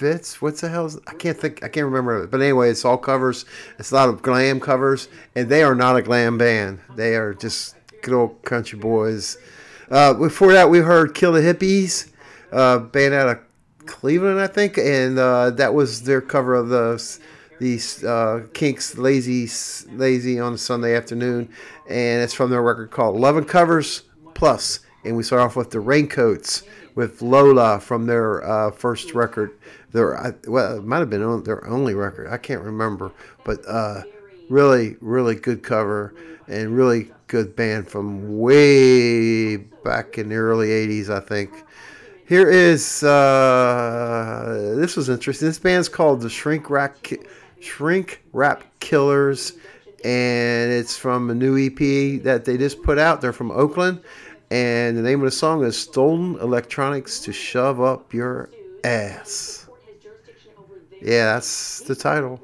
Fits. 0.00 0.40
What's 0.40 0.62
the 0.62 0.70
hell? 0.70 0.90
I 1.06 1.12
can't 1.12 1.36
think. 1.36 1.62
I 1.62 1.68
can't 1.68 1.84
remember 1.84 2.24
it. 2.24 2.30
But 2.30 2.40
anyway, 2.40 2.70
it's 2.70 2.86
all 2.86 2.96
covers. 2.96 3.44
It's 3.78 3.90
a 3.90 3.94
lot 3.94 4.08
of 4.08 4.22
glam 4.22 4.58
covers, 4.58 5.08
and 5.34 5.46
they 5.50 5.62
are 5.62 5.74
not 5.74 5.96
a 5.96 6.02
glam 6.02 6.38
band. 6.38 6.80
They 6.96 7.16
are 7.16 7.34
just 7.34 7.76
good 8.00 8.14
old 8.14 8.42
country 8.42 8.78
boys. 8.78 9.36
Uh, 9.90 10.14
before 10.14 10.54
that, 10.54 10.70
we 10.70 10.78
heard 10.78 11.14
Kill 11.14 11.32
the 11.32 11.40
Hippies, 11.40 12.10
uh, 12.50 12.78
band 12.78 13.12
out 13.12 13.28
of 13.28 13.38
Cleveland, 13.84 14.40
I 14.40 14.46
think, 14.46 14.78
and 14.78 15.18
uh, 15.18 15.50
that 15.50 15.74
was 15.74 16.04
their 16.04 16.22
cover 16.22 16.54
of 16.54 16.68
the 16.68 17.18
the 17.58 17.78
uh, 18.08 18.48
Kinks' 18.54 18.96
"Lazy 18.96 19.50
Lazy" 19.92 20.40
on 20.40 20.56
Sunday 20.56 20.96
afternoon, 20.96 21.50
and 21.90 22.22
it's 22.22 22.32
from 22.32 22.48
their 22.48 22.62
record 22.62 22.90
called 22.90 23.20
"Loving 23.20 23.44
Covers 23.44 24.04
Plus." 24.34 24.80
and 25.04 25.16
we 25.16 25.22
start 25.22 25.42
off 25.42 25.56
with 25.56 25.70
the 25.70 25.80
Raincoats 25.80 26.62
with 26.94 27.22
Lola 27.22 27.80
from 27.80 28.06
their 28.06 28.44
uh, 28.44 28.70
first 28.70 29.14
record. 29.14 29.58
Their 29.92 30.36
well, 30.46 30.78
it 30.78 30.84
might 30.84 30.98
have 30.98 31.10
been 31.10 31.22
on 31.22 31.44
their 31.44 31.66
only 31.66 31.94
record. 31.94 32.28
I 32.28 32.36
can't 32.36 32.62
remember, 32.62 33.12
but 33.44 33.66
uh, 33.66 34.02
really, 34.48 34.96
really 35.00 35.34
good 35.34 35.62
cover 35.62 36.14
and 36.46 36.76
really 36.76 37.10
good 37.26 37.56
band 37.56 37.88
from 37.88 38.38
way 38.38 39.56
back 39.56 40.18
in 40.18 40.28
the 40.28 40.36
early 40.36 40.68
'80s, 40.68 41.10
I 41.10 41.20
think. 41.20 41.50
Here 42.26 42.48
is 42.48 43.02
uh, 43.02 44.74
this 44.76 44.96
was 44.96 45.08
interesting. 45.08 45.48
This 45.48 45.58
band's 45.58 45.88
called 45.88 46.20
the 46.20 46.30
Shrink 46.30 46.70
Wrap 46.70 47.02
Ki- 47.02 47.18
Shrink 47.60 48.22
Rap 48.32 48.64
Killers. 48.80 49.52
And 50.02 50.72
it's 50.72 50.96
from 50.96 51.28
a 51.28 51.34
new 51.34 51.58
EP 51.58 52.22
that 52.22 52.46
they 52.46 52.56
just 52.56 52.82
put 52.82 52.96
out. 52.96 53.20
They're 53.20 53.34
from 53.34 53.50
Oakland 53.50 54.00
and 54.50 54.96
the 54.96 55.02
name 55.02 55.20
of 55.20 55.26
the 55.26 55.30
song 55.30 55.64
is 55.64 55.78
Stolen 55.78 56.34
Electronics 56.40 57.20
to 57.20 57.32
Shove 57.32 57.80
Up 57.80 58.12
Your 58.12 58.50
Ass. 58.82 59.68
Yeah, 61.00 61.34
that's 61.34 61.80
the 61.82 61.94
title. 61.94 62.40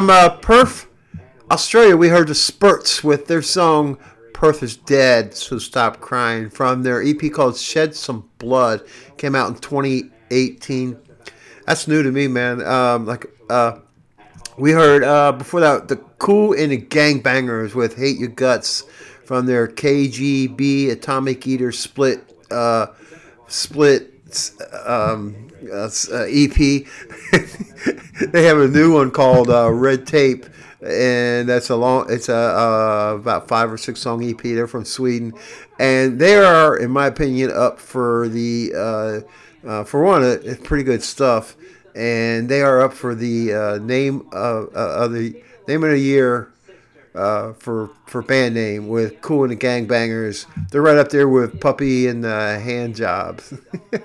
From 0.00 0.08
uh, 0.08 0.30
Perth, 0.30 0.86
Australia, 1.50 1.94
we 1.94 2.08
heard 2.08 2.28
the 2.28 2.34
Spurts 2.34 3.04
with 3.04 3.26
their 3.26 3.42
song 3.42 3.98
Perth 4.32 4.62
is 4.62 4.74
Dead, 4.74 5.34
so 5.34 5.58
stop 5.58 6.00
crying. 6.00 6.48
From 6.48 6.82
their 6.82 7.02
EP 7.02 7.30
called 7.30 7.58
Shed 7.58 7.94
Some 7.94 8.30
Blood, 8.38 8.82
came 9.18 9.34
out 9.34 9.48
in 9.50 9.56
2018. 9.56 10.96
That's 11.66 11.86
new 11.86 12.02
to 12.02 12.10
me, 12.10 12.28
man. 12.28 12.66
Um, 12.66 13.04
like, 13.04 13.26
uh, 13.50 13.80
we 14.56 14.72
heard 14.72 15.04
uh, 15.04 15.32
before 15.32 15.60
that 15.60 15.88
the 15.88 15.96
Cool 15.96 16.54
and 16.54 16.72
the 16.72 16.78
Gangbangers 16.78 17.74
with 17.74 17.98
Hate 17.98 18.16
Your 18.16 18.30
Guts 18.30 18.84
from 19.26 19.44
their 19.44 19.68
KGB 19.68 20.92
Atomic 20.92 21.46
Eater 21.46 21.72
split 21.72 22.24
uh, 22.50 22.86
split 23.48 24.14
um, 24.86 25.49
uh, 25.70 26.26
EP. 26.28 26.54
they 28.32 28.44
have 28.44 28.58
a 28.58 28.68
new 28.68 28.94
one 28.94 29.10
called 29.10 29.50
uh, 29.50 29.70
Red 29.70 30.06
Tape, 30.06 30.46
and 30.82 31.48
that's 31.48 31.70
a 31.70 31.76
long. 31.76 32.06
It's 32.08 32.28
a 32.28 32.36
uh, 32.36 33.16
about 33.18 33.48
five 33.48 33.72
or 33.72 33.78
six 33.78 34.00
song 34.00 34.24
EP. 34.24 34.40
They're 34.40 34.66
from 34.66 34.84
Sweden, 34.84 35.32
and 35.78 36.18
they 36.18 36.36
are, 36.36 36.76
in 36.76 36.90
my 36.90 37.06
opinion, 37.06 37.50
up 37.54 37.78
for 37.78 38.28
the 38.28 39.24
uh, 39.66 39.84
for 39.84 40.02
one, 40.02 40.22
it's 40.22 40.60
pretty 40.66 40.84
good 40.84 41.02
stuff, 41.02 41.56
and 41.94 42.48
they 42.48 42.62
are 42.62 42.80
up 42.80 42.92
for 42.92 43.14
the 43.14 43.78
name 43.82 44.28
of, 44.32 44.74
of 44.74 45.12
the 45.12 45.42
name 45.68 45.84
of 45.84 45.90
the 45.90 45.98
year 45.98 46.52
uh, 47.14 47.52
for 47.54 47.90
for 48.06 48.22
band 48.22 48.54
name 48.54 48.88
with 48.88 49.20
Cool 49.20 49.44
and 49.44 49.52
the 49.52 49.56
Gangbangers. 49.56 50.46
They're 50.70 50.82
right 50.82 50.98
up 50.98 51.08
there 51.10 51.28
with 51.28 51.60
Puppy 51.60 52.06
and 52.06 52.22
the 52.22 52.58
Hand 52.60 52.96
Jobs. 52.96 53.54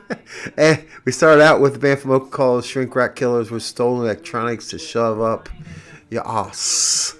and 0.58 0.84
we 1.06 1.12
started 1.12 1.44
out 1.44 1.62
with 1.62 1.74
the 1.74 1.80
band 1.80 2.00
from 2.00 2.12
Oakland 2.12 2.34
called 2.34 2.66
Shrink 2.66 2.96
Rat 2.96 3.16
Killers 3.16 3.52
with 3.52 3.64
Stolen 3.64 4.06
Electronics 4.06 4.70
to 4.70 4.80
shove 4.80 5.22
up 5.22 5.50
your 6.10 6.28
ass. 6.28 7.18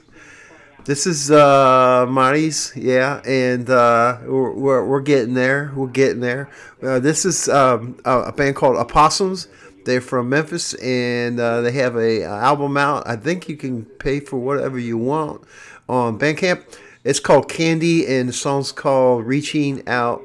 This 0.86 1.08
is 1.08 1.32
uh, 1.32 2.06
Monty's, 2.08 2.72
yeah, 2.76 3.20
and 3.26 3.68
uh, 3.68 4.20
we're, 4.24 4.54
we're, 4.54 4.86
we're 4.86 5.02
getting 5.02 5.34
there. 5.34 5.72
We're 5.76 5.88
getting 5.88 6.20
there. 6.20 6.52
Uh, 6.82 7.00
this 7.00 7.26
is 7.26 7.50
um, 7.50 7.98
a, 8.06 8.20
a 8.20 8.32
band 8.32 8.56
called 8.56 8.78
Opossums. 8.78 9.48
They're 9.86 10.00
from 10.00 10.30
Memphis, 10.30 10.76
and 10.76 11.40
uh, 11.40 11.62
they 11.62 11.72
have 11.72 11.96
a, 11.96 12.22
a 12.22 12.30
album 12.30 12.78
out. 12.78 13.08
I 13.08 13.16
think 13.16 13.50
you 13.50 13.58
can 13.58 13.86
pay 13.86 14.20
for 14.20 14.38
whatever 14.38 14.78
you 14.78 14.98
want 15.00 15.44
on 15.88 16.20
Bandcamp. 16.20 16.64
It's 17.04 17.20
called 17.20 17.50
Candy, 17.50 18.06
and 18.08 18.30
the 18.30 18.34
song's 18.34 18.72
called 18.72 19.26
Reaching 19.26 19.88
Out. 19.88 20.24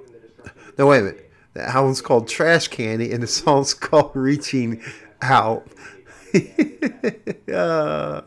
No, 0.79 0.87
wait 0.87 1.01
a 1.01 1.03
minute. 1.03 1.31
The 1.53 1.69
album's 1.69 2.01
called 2.01 2.29
Trash 2.29 2.69
Candy, 2.69 3.13
and 3.13 3.23
the 3.23 3.27
song's 3.27 3.75
called 3.75 4.13
Reaching 4.15 4.83
Out. 5.21 5.67
uh, 7.53 8.23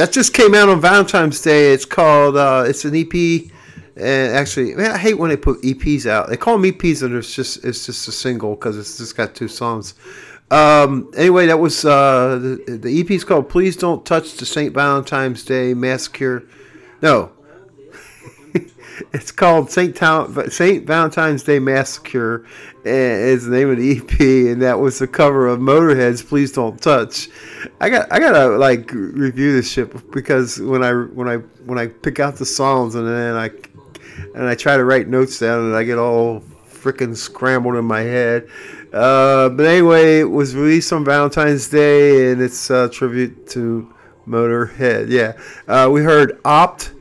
that 0.00 0.12
just 0.12 0.32
came 0.32 0.54
out 0.54 0.70
on 0.70 0.80
Valentine's 0.80 1.42
Day. 1.42 1.74
It's 1.74 1.84
called. 1.84 2.34
Uh, 2.34 2.64
it's 2.66 2.86
an 2.86 2.96
EP. 2.96 3.52
And 3.96 4.34
actually, 4.34 4.74
man, 4.74 4.92
I 4.92 4.96
hate 4.96 5.18
when 5.18 5.28
they 5.28 5.36
put 5.36 5.60
EPs 5.60 6.06
out. 6.06 6.30
They 6.30 6.38
call 6.38 6.58
them 6.58 6.72
EPs, 6.72 7.02
and 7.02 7.14
it's 7.14 7.34
just 7.34 7.62
it's 7.64 7.84
just 7.84 8.08
a 8.08 8.12
single 8.12 8.54
because 8.54 8.78
it's 8.78 8.96
just 8.96 9.14
got 9.14 9.34
two 9.34 9.48
songs. 9.48 9.92
Um, 10.50 11.10
anyway, 11.14 11.46
that 11.46 11.58
was 11.58 11.84
uh, 11.84 12.38
the 12.66 12.78
the 12.78 13.00
EP 13.00 13.10
is 13.10 13.24
called 13.24 13.50
"Please 13.50 13.76
Don't 13.76 14.06
Touch 14.06 14.36
the 14.36 14.46
Saint 14.46 14.72
Valentine's 14.72 15.44
Day 15.44 15.74
Massacre." 15.74 16.44
No, 17.02 17.32
it's 19.12 19.30
called 19.30 19.70
Saint 19.70 19.96
Saint 20.52 20.86
Valentine's 20.86 21.42
Day 21.42 21.58
Massacre. 21.58 22.46
Is 22.82 23.44
the 23.44 23.50
name 23.50 23.70
of 23.70 23.76
the 23.76 23.98
EP, 23.98 24.20
and 24.52 24.62
that 24.62 24.78
was 24.78 24.98
the 24.98 25.06
cover 25.06 25.46
of 25.48 25.60
Motorhead's 25.60 26.22
"Please 26.22 26.52
Don't 26.52 26.80
Touch." 26.80 27.28
I 27.80 27.90
got 27.90 28.10
I 28.10 28.18
gotta 28.18 28.56
like 28.56 28.90
review 28.92 29.52
this 29.52 29.70
shit 29.70 30.10
because 30.10 30.58
when 30.58 30.82
I 30.82 30.92
when 30.92 31.28
I 31.28 31.36
when 31.66 31.78
I 31.78 31.88
pick 31.88 32.20
out 32.20 32.36
the 32.36 32.46
songs 32.46 32.94
and 32.94 33.06
then 33.06 33.36
I 33.36 33.50
and 34.34 34.48
I 34.48 34.54
try 34.54 34.76
to 34.76 34.84
write 34.84 35.08
notes 35.08 35.38
down 35.38 35.66
and 35.66 35.76
I 35.76 35.84
get 35.84 35.98
all 35.98 36.40
freaking 36.68 37.14
scrambled 37.14 37.76
in 37.76 37.84
my 37.84 38.00
head. 38.00 38.48
Uh, 38.92 39.50
but 39.50 39.66
anyway, 39.66 40.20
it 40.20 40.30
was 40.30 40.56
released 40.56 40.92
on 40.92 41.04
Valentine's 41.04 41.68
Day 41.68 42.32
and 42.32 42.40
it's 42.40 42.70
a 42.70 42.88
tribute 42.88 43.46
to 43.50 43.92
Motorhead. 44.26 45.10
Yeah, 45.10 45.38
uh, 45.68 45.90
we 45.90 46.02
heard 46.02 46.40
Opt 46.46 46.94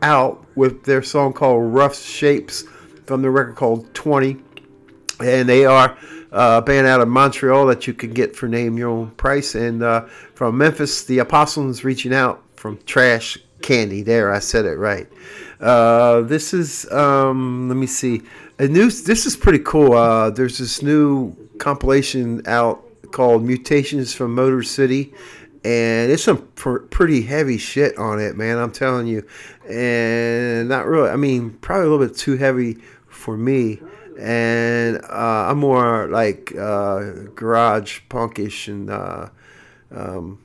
Out 0.00 0.45
with 0.56 0.84
their 0.84 1.02
song 1.02 1.32
called 1.32 1.72
Rough 1.72 1.96
Shapes 1.96 2.64
from 3.06 3.22
the 3.22 3.30
record 3.30 3.54
called 3.54 3.92
20. 3.94 4.38
And 5.20 5.48
they 5.48 5.64
are 5.64 5.96
uh, 6.32 6.60
a 6.60 6.62
band 6.62 6.86
out 6.86 7.00
of 7.00 7.08
Montreal 7.08 7.66
that 7.66 7.86
you 7.86 7.94
can 7.94 8.12
get 8.12 8.34
for 8.34 8.48
name 8.48 8.76
your 8.76 8.90
own 8.90 9.10
price. 9.12 9.54
And 9.54 9.82
uh, 9.82 10.06
from 10.34 10.58
Memphis, 10.58 11.04
the 11.04 11.20
Apostles 11.20 11.84
reaching 11.84 12.12
out 12.12 12.42
from 12.56 12.78
Trash 12.84 13.38
Candy. 13.62 14.02
There, 14.02 14.32
I 14.32 14.40
said 14.40 14.64
it 14.64 14.76
right. 14.76 15.08
Uh, 15.60 16.20
this 16.22 16.52
is 16.52 16.90
um, 16.92 17.68
let 17.68 17.76
me 17.76 17.86
see 17.86 18.22
a 18.58 18.68
new. 18.68 18.90
This 18.90 19.26
is 19.26 19.36
pretty 19.36 19.60
cool. 19.60 19.94
Uh, 19.94 20.30
there's 20.30 20.58
this 20.58 20.82
new 20.82 21.34
compilation 21.58 22.42
out 22.46 22.84
called 23.12 23.42
Mutations 23.42 24.12
from 24.12 24.34
Motor 24.34 24.62
City, 24.62 25.14
and 25.64 26.12
it's 26.12 26.24
some 26.24 26.46
pr- 26.54 26.78
pretty 26.78 27.22
heavy 27.22 27.58
shit 27.58 27.96
on 27.96 28.20
it, 28.20 28.36
man. 28.36 28.58
I'm 28.58 28.72
telling 28.72 29.06
you, 29.06 29.26
and 29.68 30.68
not 30.68 30.86
really. 30.86 31.10
I 31.10 31.16
mean, 31.16 31.50
probably 31.60 31.86
a 31.86 31.90
little 31.90 32.06
bit 32.06 32.16
too 32.16 32.36
heavy 32.36 32.78
for 33.08 33.36
me. 33.36 33.80
And 34.18 34.98
uh, 35.04 35.48
I'm 35.50 35.58
more 35.58 36.08
like 36.08 36.54
uh, 36.56 37.12
garage 37.34 38.00
punkish 38.08 38.68
and 38.68 38.88
uh, 38.88 39.28
um, 39.94 40.38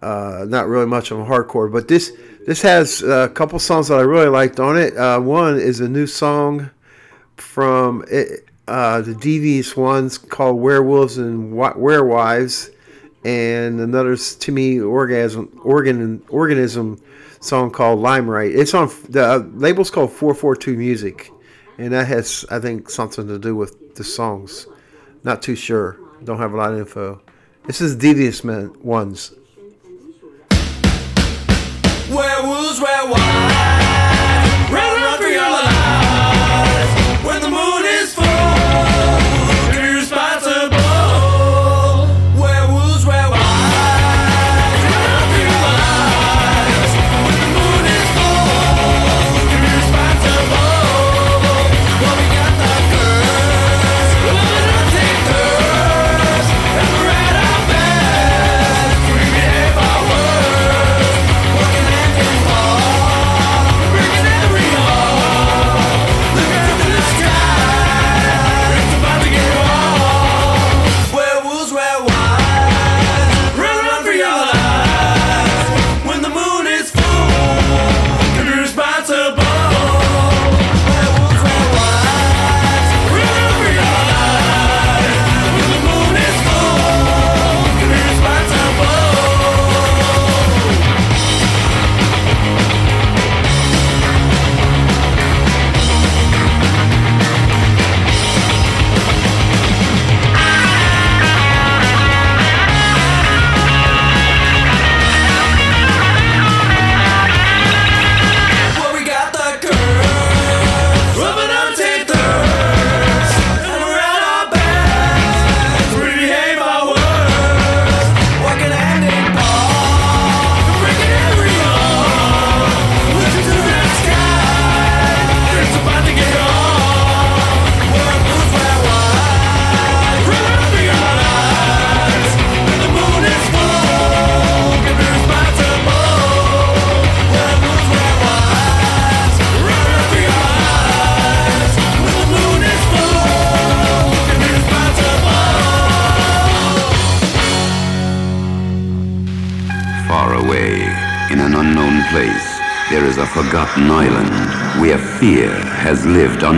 uh, 0.00 0.44
not 0.48 0.66
really 0.66 0.86
much 0.86 1.12
on 1.12 1.26
hardcore. 1.26 1.70
But 1.70 1.88
this 1.88 2.12
this 2.46 2.62
has 2.62 3.02
a 3.02 3.28
couple 3.28 3.58
songs 3.58 3.88
that 3.88 3.98
I 3.98 4.02
really 4.02 4.28
liked 4.28 4.60
on 4.60 4.78
it. 4.78 4.96
Uh, 4.96 5.20
one 5.20 5.58
is 5.58 5.80
a 5.80 5.88
new 5.88 6.06
song 6.06 6.70
from 7.36 8.04
it, 8.10 8.46
uh, 8.68 9.00
the 9.00 9.14
Devious 9.14 9.76
Ones 9.76 10.16
called 10.18 10.60
"Werewolves 10.60 11.18
and 11.18 11.52
Werewives," 11.52 12.70
and 13.24 13.80
another's 13.80 14.36
to 14.36 14.52
me 14.52 14.80
orgasm 14.80 15.60
organ 15.62 16.22
organism 16.28 17.00
song 17.44 17.70
called 17.70 18.00
"Limelight." 18.00 18.52
It's 18.52 18.74
on 18.74 18.90
the 19.08 19.24
uh, 19.24 19.38
label's 19.54 19.90
called 19.90 20.12
Four 20.12 20.34
Four 20.34 20.56
Two 20.56 20.76
Music, 20.76 21.30
and 21.78 21.92
that 21.92 22.06
has 22.08 22.44
I 22.50 22.58
think 22.58 22.88
something 22.90 23.28
to 23.28 23.38
do 23.38 23.54
with 23.54 23.94
the 23.94 24.04
songs. 24.04 24.66
Not 25.22 25.42
too 25.42 25.54
sure. 25.54 25.98
Don't 26.24 26.38
have 26.38 26.54
a 26.54 26.56
lot 26.56 26.72
of 26.72 26.78
info. 26.78 27.20
This 27.66 27.80
is 27.80 27.96
Devious 27.96 28.44
Men 28.44 28.72
Ones. 28.82 29.32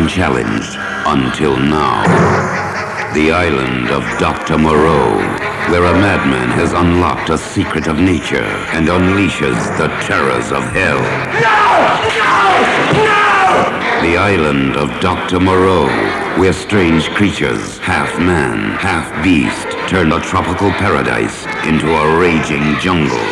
Unchallenged 0.06 0.76
until 1.04 1.56
now. 1.56 2.04
The 3.12 3.32
island 3.32 3.88
of 3.88 4.04
Dr. 4.20 4.56
Moreau, 4.56 5.16
where 5.68 5.82
a 5.82 5.98
madman 5.98 6.48
has 6.50 6.72
unlocked 6.72 7.28
a 7.30 7.36
secret 7.36 7.88
of 7.88 7.98
nature 7.98 8.50
and 8.70 8.86
unleashes 8.86 9.58
the 9.78 9.88
terrors 10.06 10.52
of 10.52 10.62
hell. 10.62 11.02
No! 11.42 11.62
No! 12.22 12.38
No! 13.02 13.26
The 14.06 14.16
island 14.16 14.76
of 14.76 14.88
Dr. 15.00 15.40
Moreau, 15.40 15.88
where 16.38 16.52
strange 16.52 17.08
creatures, 17.10 17.78
half 17.78 18.16
man, 18.20 18.78
half 18.78 19.10
beast, 19.24 19.66
turn 19.88 20.12
a 20.12 20.20
tropical 20.20 20.70
paradise 20.70 21.46
into 21.66 21.90
a 21.90 22.20
raging 22.20 22.78
jungle. 22.78 23.26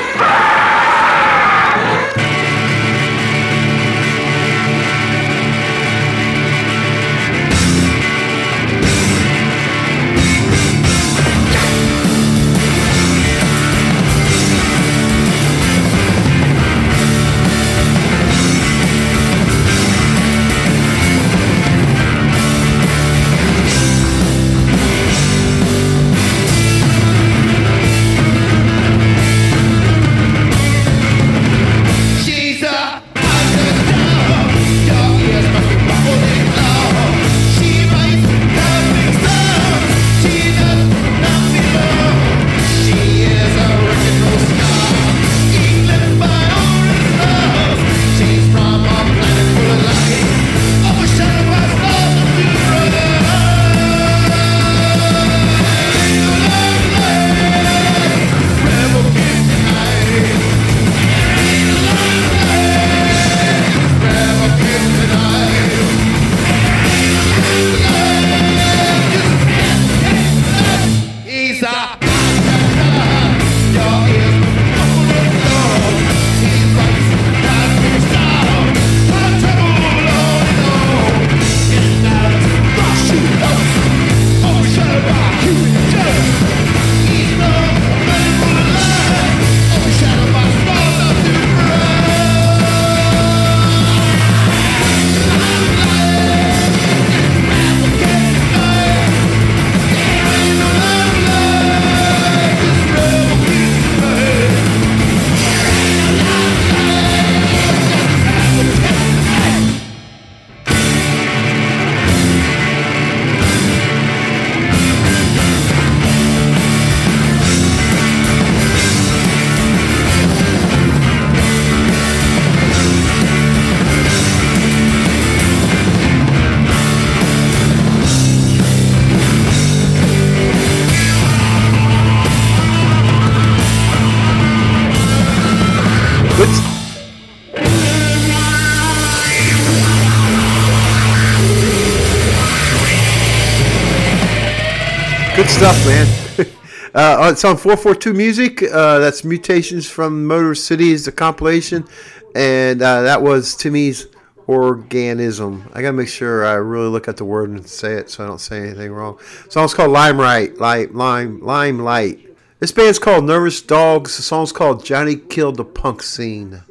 Stuff, 145.55 145.87
man. 145.87 146.47
uh, 146.95 147.31
it's 147.31 147.45
on 147.45 147.57
442 147.57 148.13
Music. 148.13 148.63
Uh, 148.65 148.99
that's 148.99 149.23
Mutations 149.23 149.89
from 149.89 150.27
Motor 150.27 150.57
City 150.57 150.91
is 150.91 151.05
the 151.05 151.13
compilation. 151.13 151.87
And 152.35 152.83
uh, 152.83 153.03
that 153.03 153.23
was 153.23 153.55
Timmy's 153.55 154.09
Organism. 154.49 155.71
I 155.73 155.81
got 155.81 155.91
to 155.91 155.93
make 155.93 156.09
sure 156.09 156.45
I 156.45 156.55
really 156.55 156.89
look 156.89 157.07
at 157.07 157.19
the 157.19 157.25
word 157.25 157.51
and 157.51 157.65
say 157.67 157.93
it 157.95 158.11
so 158.11 158.25
I 158.25 158.27
don't 158.27 158.41
say 158.41 158.59
anything 158.63 158.91
wrong. 158.91 159.21
Song's 159.49 159.75
called 159.75 159.93
Limelight. 159.93 160.59
Light, 160.59 160.93
lime, 160.93 161.41
Lime 161.41 161.79
Light. 161.79 162.37
This 162.59 162.73
band's 162.73 162.99
called 162.99 163.25
Nervous 163.25 163.63
Dogs. 163.63 164.17
The 164.17 164.23
song's 164.23 164.51
called 164.51 164.85
Johnny 164.85 165.15
Killed 165.15 165.57
the 165.57 165.65
Punk 165.65 166.03
Scene. 166.03 166.63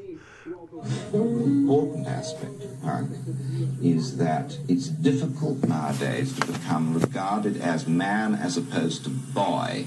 important 1.13 2.07
aspect 2.07 2.62
is 3.81 4.17
that 4.17 4.57
it's 4.67 4.87
difficult 4.87 5.63
nowadays 5.67 6.37
to 6.39 6.47
become 6.47 6.93
regarded 6.93 7.57
as 7.57 7.87
man 7.87 8.35
as 8.35 8.57
opposed 8.57 9.03
to 9.03 9.09
boy. 9.09 9.85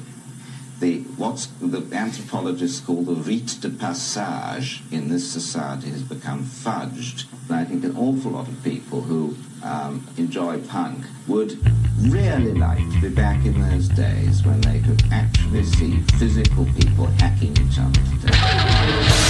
The 0.80 1.00
what's 1.16 1.46
the 1.60 1.86
anthropologists 1.94 2.80
call 2.80 3.02
the 3.02 3.14
rite 3.14 3.56
de 3.60 3.70
passage 3.70 4.82
in 4.90 5.08
this 5.08 5.30
society 5.30 5.88
has 5.88 6.02
become 6.02 6.44
fudged. 6.44 7.24
And 7.48 7.56
I 7.56 7.64
think 7.64 7.84
an 7.84 7.96
awful 7.96 8.32
lot 8.32 8.48
of 8.48 8.62
people 8.62 9.00
who 9.00 9.36
um, 9.62 10.06
enjoy 10.18 10.60
punk 10.60 11.04
would 11.26 11.58
really 12.00 12.52
like 12.52 12.84
to 12.92 13.00
be 13.00 13.08
back 13.08 13.46
in 13.46 13.60
those 13.70 13.88
days 13.88 14.44
when 14.44 14.60
they 14.60 14.80
could 14.80 15.02
actually 15.10 15.64
see 15.64 16.00
physical 16.18 16.66
people 16.78 17.06
hacking 17.18 17.52
each 17.52 17.78
other 17.78 19.25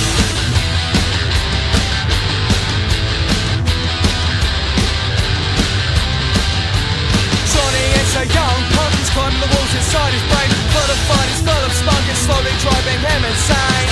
a 8.17 8.25
young. 8.33 8.59
Punk 8.73 8.93
who's 8.97 9.13
climbing 9.13 9.41
the 9.41 9.51
walls 9.53 9.73
inside 9.77 10.13
his 10.17 10.25
brain. 10.33 10.49
Full 10.73 10.89
of 10.89 11.01
fun, 11.09 11.25
he's 11.29 11.43
full 11.45 11.63
of 11.69 11.73
spunk 11.73 12.05
It's 12.09 12.23
slowly 12.25 12.55
driving 12.65 13.01
him 13.01 13.21
insane. 13.29 13.91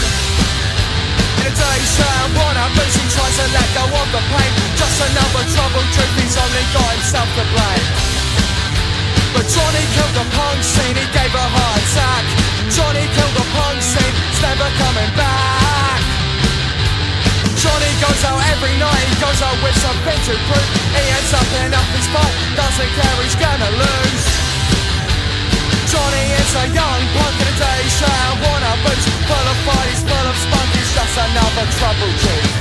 In 1.40 1.50
a 1.50 1.52
dirty 1.52 1.86
shirt 1.92 2.16
and 2.24 2.32
worn 2.32 2.56
out 2.56 2.72
boots 2.72 2.96
He 2.96 3.04
tries 3.12 3.36
to 3.36 3.46
let 3.52 3.68
go 3.76 3.84
of 3.84 4.08
the 4.16 4.22
pain. 4.32 4.52
Just 4.80 4.96
another 5.04 5.44
troubled 5.52 5.88
truth 5.92 6.14
He's 6.16 6.36
only 6.40 6.64
got 6.72 6.90
himself 6.96 7.28
to 7.36 7.44
blame. 7.52 7.86
But 9.36 9.44
Johnny 9.50 9.84
killed 9.92 10.14
the 10.16 10.26
punk 10.32 10.60
scene 10.64 10.96
He 10.96 11.06
gave 11.12 11.32
a 11.34 11.46
heart 11.52 11.76
attack. 11.84 12.24
Johnny 12.72 13.04
killed 13.12 13.34
the 13.36 13.46
punk 13.52 13.78
scene 13.84 14.14
It's 14.32 14.40
never 14.40 14.68
coming 14.80 15.12
back 15.20 15.63
Johnny 17.64 17.92
goes 17.96 18.20
out 18.28 18.36
every 18.52 18.76
night, 18.76 19.04
he 19.08 19.16
goes 19.16 19.40
out 19.40 19.56
with 19.64 19.72
something 19.80 20.20
to 20.28 20.36
prove. 20.36 20.68
He 20.92 21.04
ends 21.16 21.32
up 21.32 21.48
in 21.64 21.72
up 21.72 21.88
his 21.96 22.04
fight, 22.12 22.34
doesn't 22.60 22.92
care 22.92 23.16
he's 23.24 23.38
gonna 23.40 23.72
lose. 23.72 24.24
Johnny 25.88 26.26
is 26.44 26.52
a 26.60 26.66
young 26.76 27.00
punk 27.16 27.40
in 27.40 27.48
a 27.48 27.56
day 27.56 27.80
shirt 27.88 28.12
out 28.68 28.78
boots, 28.84 29.08
full 29.08 29.46
of 29.48 29.58
he's 29.88 30.04
full 30.04 30.26
of 30.28 30.36
spunk, 30.44 30.68
he's 30.76 30.92
just 30.92 31.16
another 31.16 31.64
trouble 31.80 32.12
chief. 32.20 32.52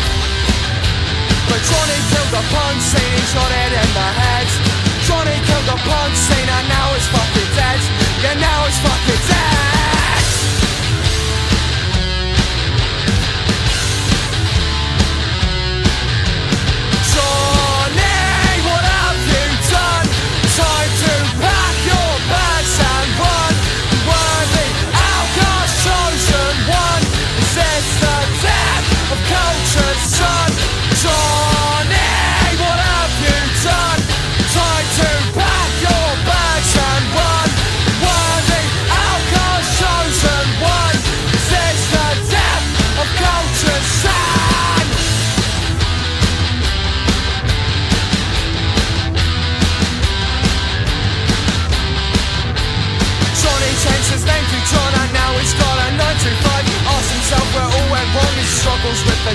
But 1.52 1.60
Johnny 1.68 2.00
killed 2.08 2.32
the 2.32 2.44
punk 2.56 2.80
scene, 2.80 3.14
he 3.20 3.24
shot 3.28 3.52
it 3.52 3.72
in 3.76 3.90
the 3.92 4.10
head. 4.24 4.48
Johnny 5.04 5.36
killed 5.44 5.68
the 5.68 5.80
punk 5.84 6.16
scene 6.16 6.48
and 6.48 6.66
now 6.72 6.88
he's 6.96 7.08
fucking 7.12 7.52
dead. 7.60 7.80
Yeah, 8.24 8.40
now 8.40 8.60
he's 8.64 8.80
fucking 8.80 9.22
dead. 9.28 9.73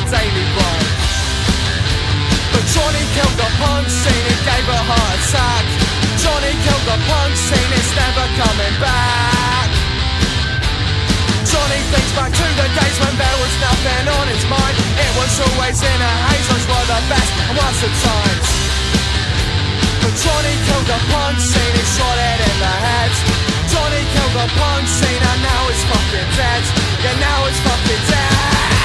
Daily 0.06 0.46
grind 0.54 0.88
But 2.54 2.64
Johnny 2.70 3.04
killed 3.18 3.36
the 3.38 3.50
punk 3.58 3.86
scene 3.90 4.26
He 4.30 4.36
gave 4.46 4.66
a 4.70 4.80
heart 4.86 5.18
attack 5.18 5.64
Johnny 6.22 6.54
killed 6.62 6.86
the 6.86 6.98
punk 7.10 7.32
scene 7.34 7.70
It's 7.74 7.92
never 7.98 8.26
coming 8.38 8.76
back 8.78 9.68
Johnny 11.50 11.80
thinks 11.90 12.12
back 12.14 12.30
to 12.30 12.46
the 12.46 12.68
days 12.78 12.96
when 13.02 13.14
there 13.18 13.38
was 13.42 13.54
nothing 13.58 14.04
on 14.06 14.26
his 14.30 14.44
mind 14.46 14.76
It 14.76 15.12
was 15.18 15.32
always 15.50 15.78
in 15.82 15.98
a 15.98 16.12
haze 16.30 16.46
Those 16.46 16.66
were 16.70 16.86
the 16.86 17.00
best 17.10 17.32
and 17.42 17.52
worst 17.58 17.82
of 17.82 17.92
times 18.06 18.48
but 19.98 20.14
Johnny 20.24 20.54
killed 20.64 20.86
the 20.86 21.00
punk 21.12 21.36
scene, 21.38 21.74
he 21.74 21.84
shot 21.84 22.16
it 22.16 22.40
in 22.40 22.56
the 22.64 22.74
head. 22.86 23.12
Johnny 23.68 24.02
killed 24.14 24.34
the 24.40 24.48
punk 24.56 24.88
scene 24.88 25.20
and 25.20 25.42
now 25.42 25.68
he's 25.68 25.84
fucking 25.84 26.30
dead. 26.32 26.62
Yeah, 27.04 27.18
now 27.20 27.44
he's 27.44 27.60
fucking 27.60 28.02
dead. 28.08 28.77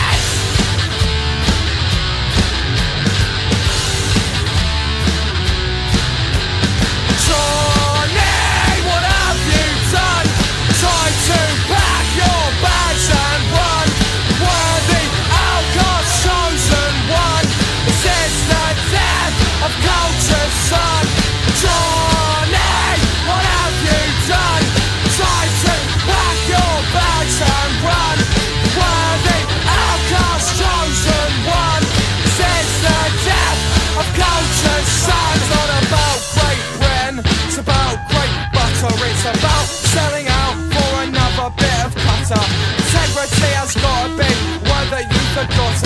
perfectos 45.48 45.83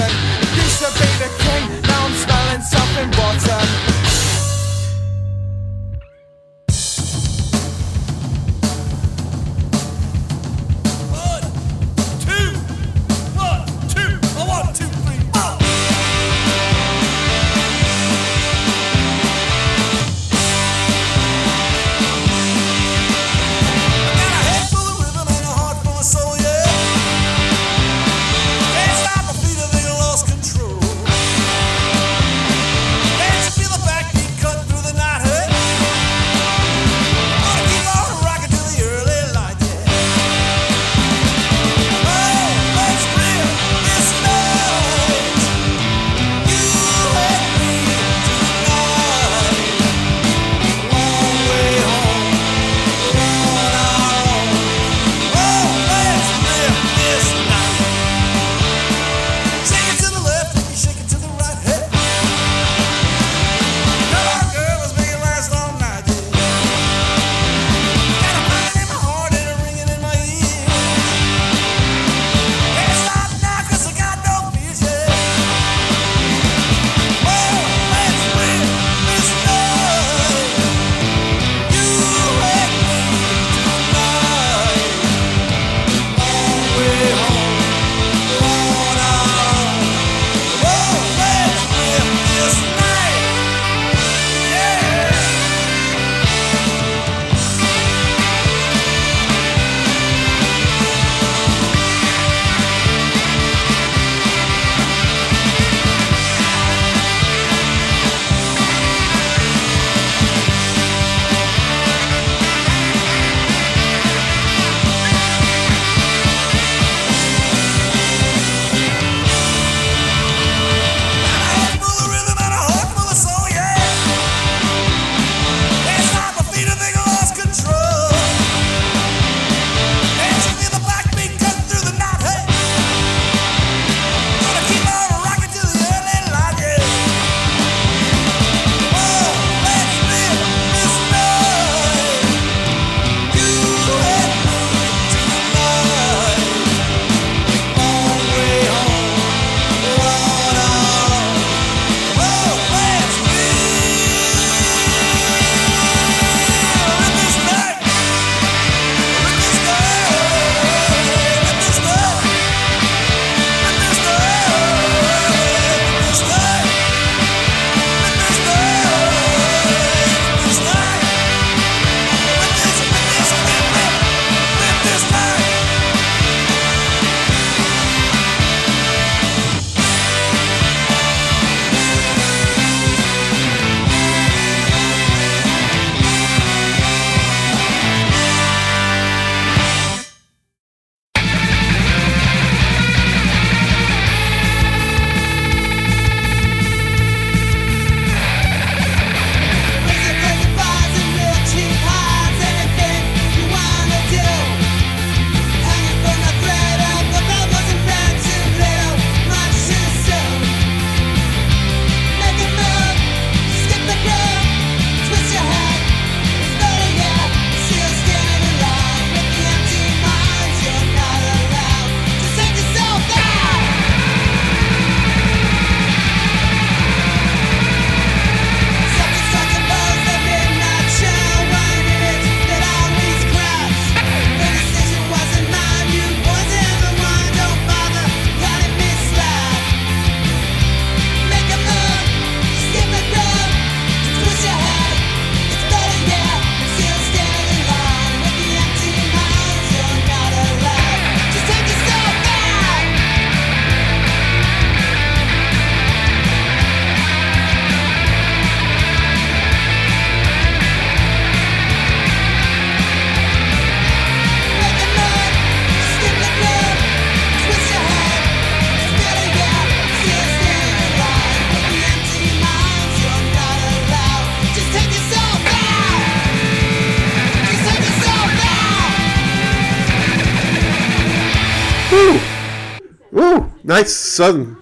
sudden 284.17 284.57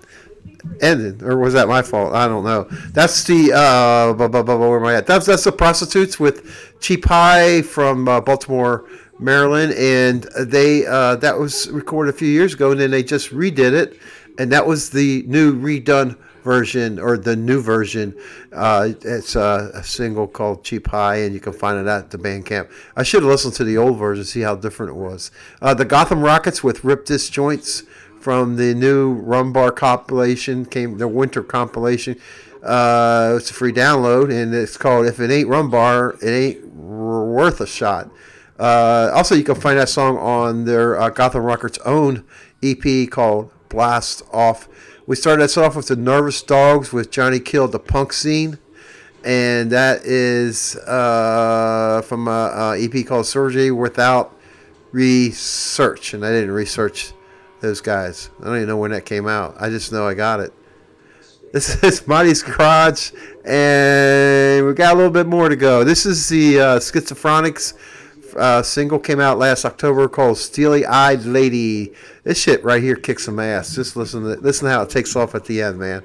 ending, 0.81 1.23
or 1.23 1.37
was 1.37 1.53
that 1.53 1.67
my 1.67 1.81
fault? 1.81 2.13
I 2.13 2.27
don't 2.27 2.43
know. 2.43 2.63
That's 2.91 3.23
the 3.23 3.53
uh, 3.53 4.13
bu- 4.13 4.29
bu- 4.29 4.43
bu- 4.43 4.57
where 4.57 4.79
am 4.79 4.85
I 4.85 4.95
at? 4.95 5.07
That's 5.07 5.25
that's 5.25 5.43
the 5.43 5.51
prostitutes 5.51 6.19
with 6.19 6.75
Cheap 6.81 7.05
High 7.05 7.61
from 7.61 8.07
uh, 8.07 8.21
Baltimore, 8.21 8.85
Maryland, 9.19 9.73
and 9.73 10.23
they 10.39 10.85
uh, 10.85 11.15
that 11.17 11.37
was 11.37 11.69
recorded 11.69 12.13
a 12.13 12.17
few 12.17 12.27
years 12.27 12.53
ago, 12.53 12.71
and 12.71 12.79
then 12.79 12.91
they 12.91 13.03
just 13.03 13.31
redid 13.31 13.73
it, 13.73 13.99
and 14.37 14.51
that 14.51 14.65
was 14.65 14.89
the 14.89 15.23
new 15.27 15.53
redone 15.53 16.17
version 16.43 16.99
or 16.99 17.17
the 17.17 17.35
new 17.35 17.59
version. 17.59 18.15
Uh, 18.53 18.89
it's 19.01 19.35
a, 19.35 19.71
a 19.73 19.83
single 19.83 20.27
called 20.27 20.63
Cheap 20.63 20.87
High, 20.87 21.17
and 21.23 21.33
you 21.33 21.39
can 21.39 21.53
find 21.53 21.79
it 21.79 21.89
at 21.89 22.11
the 22.11 22.17
Bandcamp. 22.17 22.69
I 22.95 23.03
should 23.03 23.23
have 23.23 23.31
listened 23.31 23.55
to 23.55 23.63
the 23.63 23.77
old 23.77 23.97
version, 23.97 24.23
see 24.23 24.41
how 24.41 24.55
different 24.55 24.91
it 24.91 24.95
was. 24.95 25.31
Uh, 25.61 25.73
the 25.73 25.85
Gotham 25.85 26.21
Rockets 26.21 26.63
with 26.63 26.83
Rip 26.83 27.05
Disjoints 27.05 27.83
from 28.25 28.55
the 28.55 28.73
new 28.73 29.21
Rumbar 29.21 29.75
compilation 29.75 30.65
came 30.65 30.97
the 30.97 31.07
winter 31.07 31.43
compilation. 31.43 32.19
Uh, 32.63 33.35
it's 33.37 33.51
a 33.51 33.53
free 33.53 33.71
download, 33.71 34.31
and 34.33 34.51
it's 34.51 34.77
called 34.77 35.05
"If 35.05 35.19
It 35.19 35.29
Ain't 35.29 35.47
Rumbar, 35.47 36.19
It 36.23 36.31
Ain't 36.31 36.65
Worth 36.73 37.61
a 37.61 37.67
Shot." 37.67 38.09
Uh, 38.57 39.11
also, 39.13 39.35
you 39.35 39.43
can 39.43 39.53
find 39.53 39.77
that 39.77 39.89
song 39.89 40.17
on 40.17 40.65
their 40.65 40.99
uh, 40.99 41.11
Gotham 41.11 41.43
Rockets' 41.43 41.77
own 41.85 42.25
EP 42.63 43.07
called 43.11 43.51
"Blast 43.69 44.23
Off." 44.33 44.67
We 45.05 45.15
started 45.15 45.43
us 45.43 45.55
off 45.55 45.75
with 45.75 45.89
the 45.89 45.95
Nervous 45.95 46.41
Dogs 46.41 46.91
with 46.91 47.11
Johnny 47.11 47.39
Kill 47.39 47.67
the 47.67 47.77
Punk 47.77 48.11
Scene, 48.11 48.57
and 49.23 49.69
that 49.69 50.03
is 50.03 50.75
uh, 50.87 52.01
from 52.03 52.27
a, 52.27 52.31
a 52.31 52.83
EP 52.83 53.05
called 53.05 53.27
"Surgery 53.27 53.69
Without 53.69 54.35
Research," 54.91 56.15
and 56.15 56.25
I 56.25 56.31
didn't 56.31 56.49
research 56.49 57.13
those 57.61 57.81
guys. 57.81 58.29
I 58.41 58.45
don't 58.45 58.55
even 58.57 58.67
know 58.67 58.77
when 58.77 58.91
that 58.91 59.05
came 59.05 59.27
out. 59.27 59.55
I 59.59 59.69
just 59.69 59.91
know 59.91 60.07
I 60.07 60.13
got 60.13 60.39
it. 60.39 60.53
This 61.53 61.83
is 61.83 62.05
Monty's 62.07 62.43
Garage, 62.43 63.11
and 63.45 64.65
we 64.65 64.73
got 64.73 64.93
a 64.93 64.97
little 64.97 65.11
bit 65.11 65.27
more 65.27 65.49
to 65.49 65.55
go. 65.55 65.83
This 65.83 66.05
is 66.05 66.27
the 66.29 66.59
uh, 66.59 66.79
Schizophrenics 66.79 67.73
uh, 68.35 68.61
single 68.61 68.99
came 68.99 69.19
out 69.19 69.37
last 69.37 69.65
October 69.65 70.07
called 70.07 70.37
"Steely 70.37 70.85
Eyed 70.85 71.23
Lady." 71.23 71.93
This 72.23 72.41
shit 72.41 72.63
right 72.63 72.81
here 72.81 72.95
kicks 72.95 73.25
some 73.25 73.39
ass. 73.39 73.75
Just 73.75 73.95
listen 73.95 74.23
to 74.23 74.35
listen 74.41 74.65
to 74.65 74.71
how 74.71 74.81
it 74.81 74.89
takes 74.89 75.15
off 75.15 75.35
at 75.35 75.45
the 75.45 75.61
end, 75.61 75.79
man. 75.79 76.03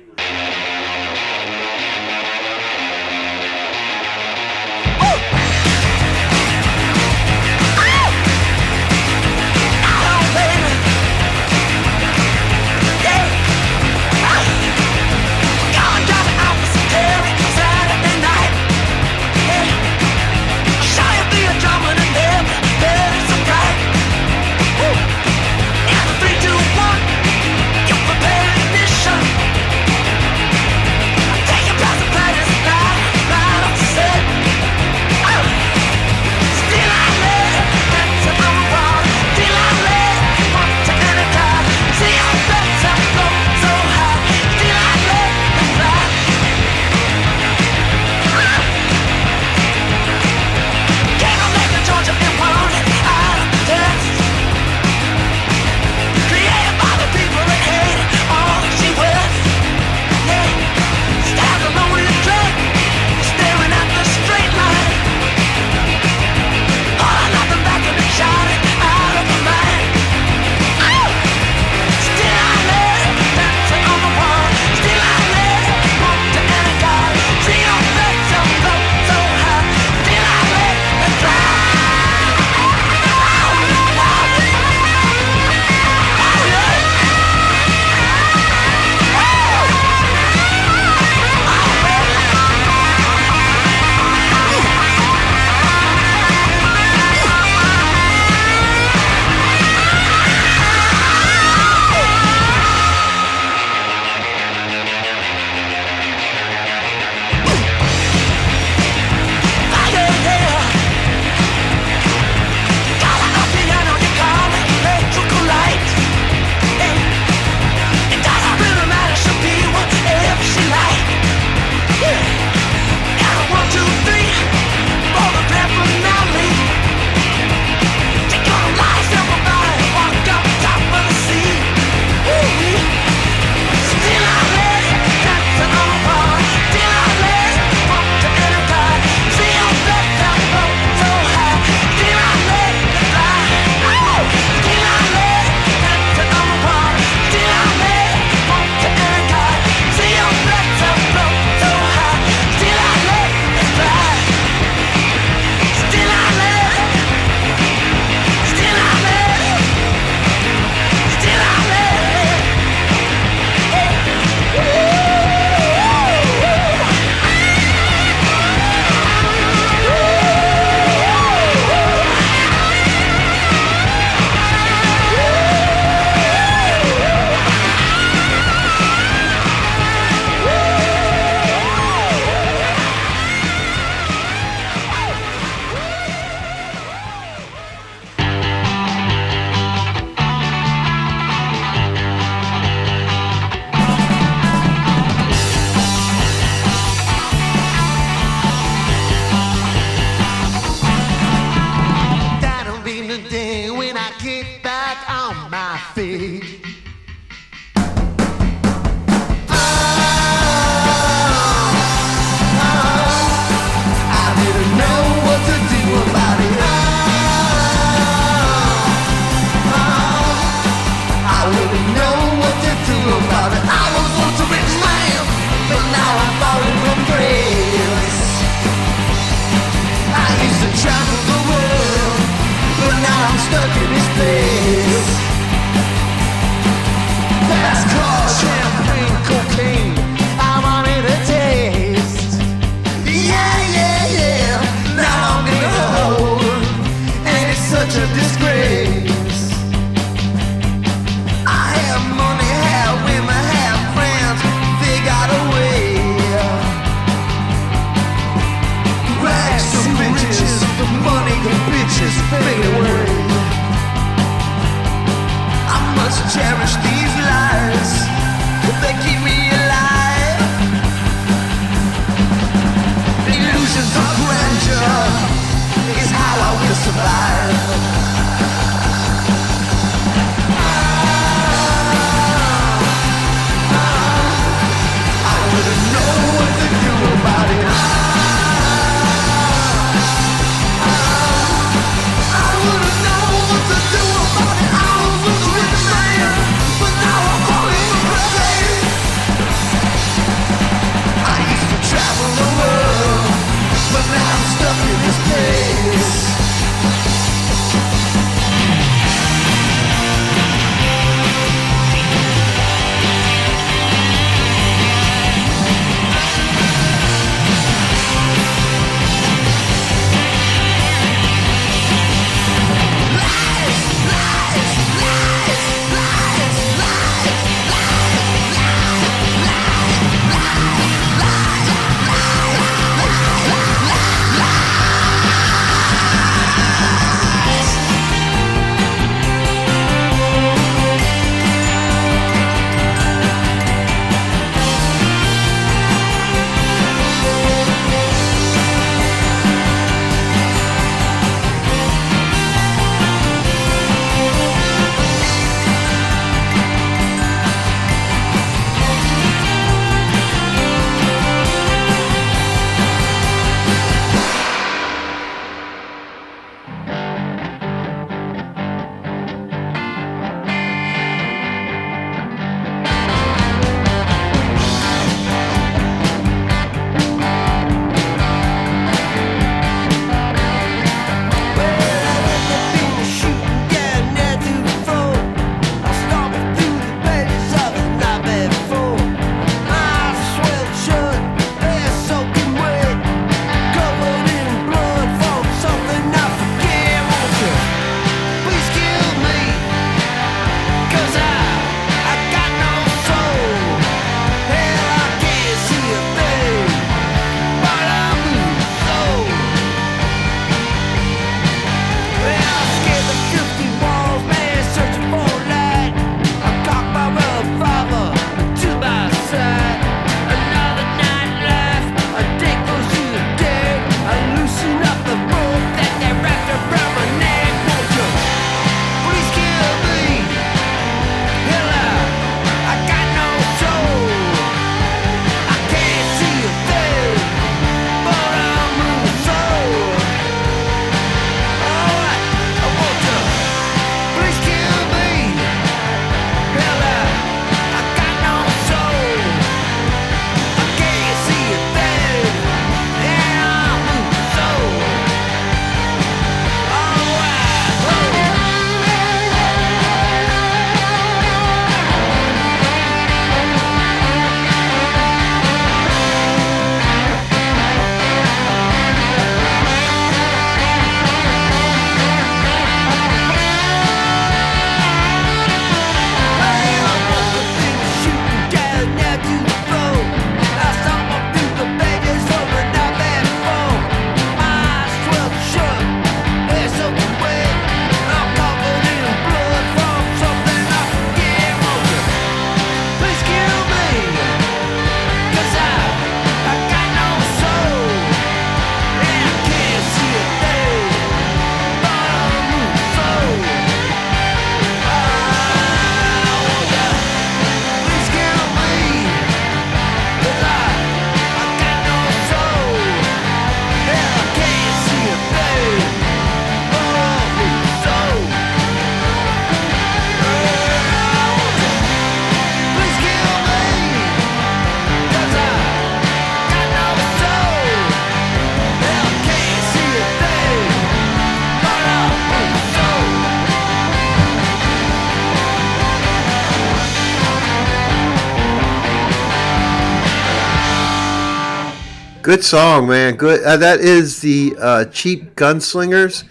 Good 542.31 542.45
song, 542.45 542.87
man. 542.87 543.17
Good. 543.17 543.43
Uh, 543.43 543.57
that 543.57 543.81
is 543.81 544.21
the 544.21 544.55
uh, 544.57 544.85
Cheap 544.85 545.35
Gunslingers, 545.35 546.23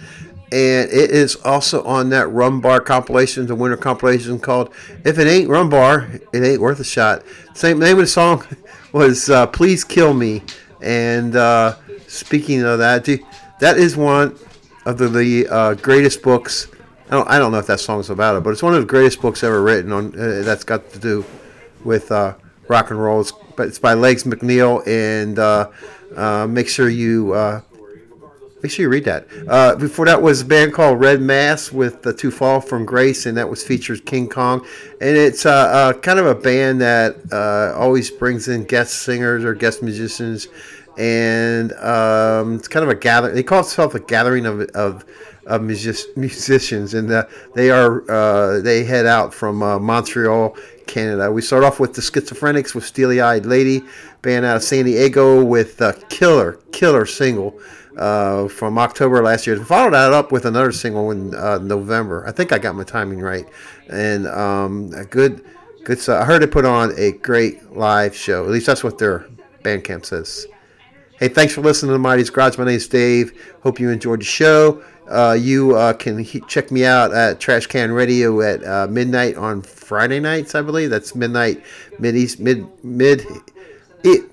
and 0.43 0.89
it 0.89 1.11
is 1.11 1.35
also 1.43 1.83
on 1.83 2.07
that 2.11 2.29
Rum 2.29 2.61
Bar 2.61 2.79
compilation, 2.79 3.45
the 3.47 3.53
winter 3.53 3.75
compilation 3.75 4.39
called 4.39 4.73
"If 5.03 5.19
It 5.19 5.27
Ain't 5.27 5.49
Rum 5.49 5.69
Bar, 5.69 6.07
It 6.31 6.41
Ain't 6.41 6.61
Worth 6.61 6.79
a 6.79 6.85
Shot." 6.85 7.23
Same 7.53 7.79
name 7.79 7.97
of 7.97 8.03
the 8.03 8.07
song 8.07 8.45
was 8.93 9.29
uh, 9.29 9.47
"Please 9.47 9.83
Kill 9.83 10.13
Me." 10.13 10.41
And 10.81 11.35
uh, 11.35 11.75
speaking 12.07 12.63
of 12.63 12.79
that, 12.79 13.03
that 13.59 13.77
is 13.77 13.97
one 13.97 14.37
of 14.85 14.99
the, 14.99 15.09
the 15.09 15.49
uh, 15.49 15.73
greatest 15.73 16.21
books. 16.21 16.69
I 17.09 17.15
don't, 17.15 17.29
I 17.29 17.37
don't 17.39 17.51
know 17.51 17.59
if 17.59 17.67
that 17.67 17.81
song's 17.81 18.09
about 18.09 18.37
it, 18.37 18.43
but 18.45 18.51
it's 18.51 18.63
one 18.63 18.73
of 18.73 18.79
the 18.79 18.87
greatest 18.87 19.21
books 19.21 19.43
ever 19.43 19.61
written 19.61 19.91
on 19.91 20.17
uh, 20.17 20.43
that's 20.45 20.63
got 20.63 20.89
to 20.93 20.99
do 20.99 21.25
with 21.83 22.09
rock 22.09 22.89
and 22.89 23.03
roll. 23.03 23.19
It's, 23.19 23.33
but 23.59 23.67
it's 23.67 23.77
by 23.77 23.93
Legs 23.93 24.23
McNeil, 24.23 24.87
and 24.87 25.37
uh, 25.37 25.69
uh, 26.15 26.47
make 26.47 26.69
sure 26.69 26.87
you 26.87 27.33
uh, 27.33 27.59
make 28.63 28.71
sure 28.71 28.83
you 28.83 28.89
read 28.89 29.03
that. 29.03 29.27
Uh, 29.49 29.75
before 29.75 30.05
that 30.05 30.21
was 30.21 30.39
a 30.39 30.45
band 30.45 30.73
called 30.73 30.97
Red 30.97 31.19
Mass 31.19 31.69
with 31.69 32.01
the 32.01 32.13
Two 32.13 32.31
Fall 32.31 32.61
from 32.61 32.85
Grace, 32.85 33.25
and 33.25 33.35
that 33.35 33.49
was 33.49 33.61
featured 33.61 34.05
King 34.05 34.29
Kong, 34.29 34.65
and 35.01 35.17
it's 35.17 35.45
uh, 35.45 35.91
kind 36.01 36.19
of 36.19 36.25
a 36.25 36.35
band 36.35 36.79
that 36.79 37.17
always 37.75 38.09
brings 38.09 38.47
in 38.47 38.63
guest 38.63 39.01
singers 39.01 39.43
or 39.43 39.53
guest 39.53 39.83
musicians, 39.83 40.47
and 40.97 41.73
um, 41.73 42.55
it's 42.55 42.69
kind 42.69 42.85
of 42.85 42.89
a 42.89 42.95
gather. 42.95 43.29
They 43.29 43.43
call 43.43 43.59
itself 43.59 43.93
a 43.93 43.99
gathering 43.99 44.45
of 44.45 44.61
of 44.69 45.03
of 45.49 45.63
music- 45.63 46.15
musicians, 46.15 46.93
and 46.93 47.11
uh, 47.11 47.25
they 47.55 47.71
are 47.71 48.09
uh, 48.09 48.61
they 48.61 48.83
head 48.83 49.05
out 49.05 49.33
from 49.33 49.61
uh, 49.61 49.79
Montreal, 49.79 50.55
Canada. 50.87 51.31
We 51.31 51.41
start 51.41 51.63
off 51.63 51.79
with 51.79 51.95
the 51.95 52.01
Schizophrenics 52.01 52.73
with 52.75 52.85
Steely 52.85 53.19
Eyed 53.19 53.45
Lady, 53.45 53.81
band 54.21 54.45
out 54.45 54.57
of 54.57 54.63
San 54.63 54.85
Diego 54.85 55.43
with 55.43 55.81
a 55.81 55.93
killer 56.09 56.59
killer 56.71 57.05
single. 57.05 57.59
Uh, 57.97 58.47
from 58.47 58.77
October 58.77 59.21
last 59.21 59.45
year. 59.45 59.57
Followed 59.57 59.91
that 59.91 60.13
up 60.13 60.31
with 60.31 60.45
another 60.45 60.71
single 60.71 61.11
in 61.11 61.35
uh, 61.35 61.57
November. 61.57 62.25
I 62.25 62.31
think 62.31 62.53
I 62.53 62.57
got 62.57 62.73
my 62.73 62.85
timing 62.85 63.19
right, 63.19 63.45
and 63.89 64.25
um, 64.27 64.93
a 64.95 65.03
good, 65.03 65.43
good. 65.83 66.07
I 66.07 66.23
heard 66.23 66.41
they 66.41 66.47
put 66.47 66.63
on 66.63 66.93
a 66.97 67.11
great 67.11 67.75
live 67.75 68.15
show. 68.15 68.45
At 68.45 68.51
least 68.51 68.67
that's 68.67 68.85
what 68.85 68.99
their 68.99 69.27
Bandcamp 69.63 70.05
says. 70.05 70.47
Hey, 71.19 71.27
thanks 71.27 71.53
for 71.53 71.59
listening 71.59 71.91
to 71.91 71.99
Monty's 71.99 72.29
Garage. 72.29 72.57
My 72.57 72.63
name's 72.63 72.87
Dave. 72.87 73.33
Hope 73.63 73.81
you 73.81 73.89
enjoyed 73.89 74.21
the 74.21 74.25
show. 74.25 74.81
Uh, 75.09 75.35
you 75.39 75.75
uh, 75.75 75.91
can 75.93 76.19
he- 76.19 76.41
check 76.41 76.69
me 76.69 76.85
out 76.85 77.11
at 77.11 77.39
Trash 77.39 77.65
Can 77.65 77.91
Radio 77.91 78.41
at 78.41 78.63
uh, 78.63 78.87
midnight 78.87 79.35
on 79.37 79.63
Friday 79.63 80.19
nights, 80.19 80.53
I 80.53 80.61
believe. 80.61 80.91
That's 80.91 81.15
midnight, 81.15 81.63
mid 81.97 82.15
east, 82.15 82.39
mid 82.39 82.67
mid, 82.83 83.25
it, 84.03 84.29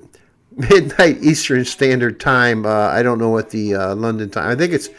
midnight 0.51 1.23
Eastern 1.23 1.65
Standard 1.65 2.21
Time. 2.21 2.67
Uh, 2.67 2.89
I 2.89 3.03
don't 3.03 3.19
know 3.19 3.31
what 3.31 3.49
the 3.49 3.75
uh, 3.75 3.95
London 3.95 4.29
time. 4.29 4.51
I 4.51 4.55
think 4.55 4.75
it's 4.75 4.91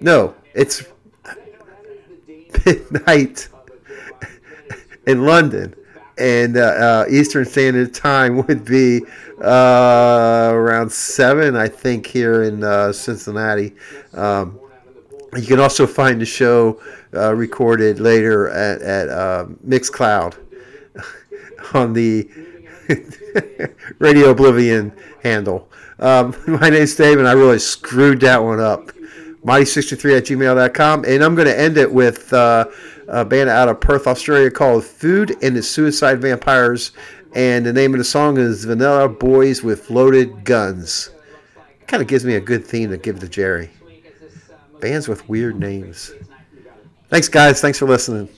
no, 0.00 0.34
it's 0.52 0.84
midnight 2.66 3.48
in 5.06 5.24
London, 5.24 5.76
and 6.18 6.56
uh, 6.56 7.04
Eastern 7.08 7.44
Standard 7.44 7.94
Time 7.94 8.44
would 8.46 8.64
be 8.64 9.02
around 9.40 10.90
seven, 10.90 11.54
I 11.54 11.68
think, 11.68 12.04
here 12.06 12.42
in 12.42 12.92
Cincinnati. 12.92 13.76
Um, 14.12 14.59
you 15.36 15.46
can 15.46 15.60
also 15.60 15.86
find 15.86 16.20
the 16.20 16.26
show 16.26 16.80
uh, 17.14 17.34
recorded 17.34 18.00
later 18.00 18.48
at 18.48 18.82
at 18.82 19.08
uh, 19.08 19.46
Mixcloud 19.66 20.36
on 21.74 21.92
the 21.92 22.28
Radio 23.98 24.30
Oblivion 24.30 24.92
handle. 25.22 25.70
Um, 25.98 26.34
my 26.46 26.70
name's 26.70 26.94
Dave, 26.94 27.18
and 27.18 27.28
I 27.28 27.32
really 27.32 27.58
screwed 27.58 28.20
that 28.20 28.42
one 28.42 28.60
up. 28.60 28.92
Mighty63 29.44 30.18
at 30.18 30.24
gmail.com. 30.24 31.04
And 31.06 31.24
I'm 31.24 31.34
going 31.34 31.48
to 31.48 31.58
end 31.58 31.78
it 31.78 31.90
with 31.90 32.32
uh, 32.32 32.66
a 33.08 33.24
band 33.24 33.48
out 33.48 33.68
of 33.68 33.80
Perth, 33.80 34.06
Australia 34.06 34.50
called 34.50 34.84
Food 34.84 35.36
and 35.42 35.56
the 35.56 35.62
Suicide 35.62 36.20
Vampires. 36.20 36.92
And 37.34 37.64
the 37.64 37.72
name 37.72 37.94
of 37.94 37.98
the 37.98 38.04
song 38.04 38.38
is 38.38 38.64
Vanilla 38.64 39.08
Boys 39.08 39.62
with 39.62 39.88
Loaded 39.88 40.44
Guns. 40.44 41.10
Kind 41.86 42.02
of 42.02 42.08
gives 42.08 42.24
me 42.24 42.34
a 42.34 42.40
good 42.40 42.64
theme 42.64 42.90
to 42.90 42.98
give 42.98 43.20
to 43.20 43.28
Jerry. 43.28 43.70
Bands 44.80 45.08
with 45.08 45.28
weird 45.28 45.58
names. 45.60 46.12
Thanks, 47.10 47.28
guys. 47.28 47.60
Thanks 47.60 47.78
for 47.78 47.86
listening. 47.86 48.28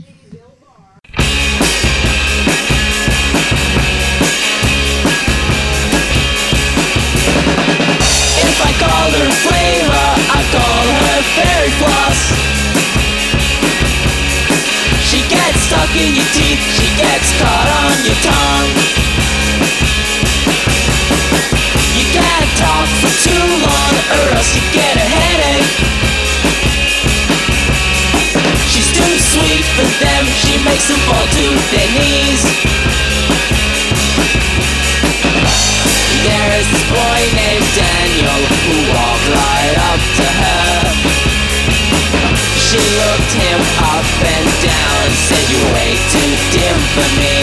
If 8.35 8.59
I 8.59 8.73
called 8.83 9.15
her 9.15 9.31
flavor, 9.47 10.09
I'd 10.35 10.49
call 10.51 10.85
her 10.99 11.23
fairy 11.39 11.71
floss. 11.79 12.21
She 15.09 15.21
gets 15.29 15.61
stuck 15.63 15.95
in 15.95 16.15
your 16.17 16.27
teeth, 16.35 16.63
she 16.75 16.89
gets 17.01 17.39
caught 17.39 17.69
on 17.87 18.05
your 18.05 18.19
tongue. 18.23 18.82
Makes 30.73 30.89
them 30.89 31.01
fall 31.05 31.27
to 31.29 31.47
their 31.69 31.91
knees. 32.01 32.43
There 36.25 36.51
is 36.57 36.67
this 36.73 36.87
boy 36.89 37.21
named 37.37 37.69
Daniel 37.77 38.41
who 38.65 38.77
walked 38.89 39.29
right 39.37 39.77
up 39.93 40.01
to 40.01 40.27
her. 40.41 40.73
She 42.57 42.81
looked 43.05 43.33
him 43.37 43.61
up 43.85 44.09
and 44.25 44.49
down 44.65 44.97
and 45.13 45.19
said, 45.29 45.45
You're 45.53 45.69
way 45.77 45.93
too 46.09 46.33
dim 46.57 46.79
for 46.97 47.09
me. 47.21 47.37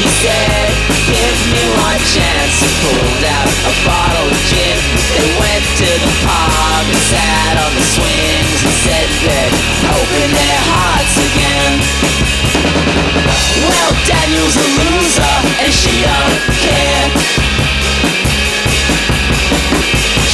He 0.00 0.08
said, 0.24 0.72
Give 1.04 1.36
me 1.52 1.62
one 1.84 2.00
chance. 2.16 2.54
He 2.64 2.70
pulled 2.80 3.24
out 3.28 3.52
a 3.68 3.74
bottle 3.84 4.24
of 4.24 4.40
gin. 4.48 4.78
They 5.12 5.28
went 5.36 5.64
to 5.84 5.90
the 6.00 6.12
pub 6.24 6.84
and 6.88 7.02
sat 7.12 7.54
on 7.60 7.72
the 7.76 7.86
swings 7.92 8.60
and 8.64 8.72
said 8.88 9.39
open 10.10 10.30
their 10.34 10.62
hearts 10.74 11.14
again. 11.22 11.72
Well, 13.62 13.92
Daniel's 14.10 14.56
a 14.58 14.66
loser 14.82 15.34
and 15.62 15.70
she 15.70 16.02
don't 16.02 16.42
care. 16.66 17.06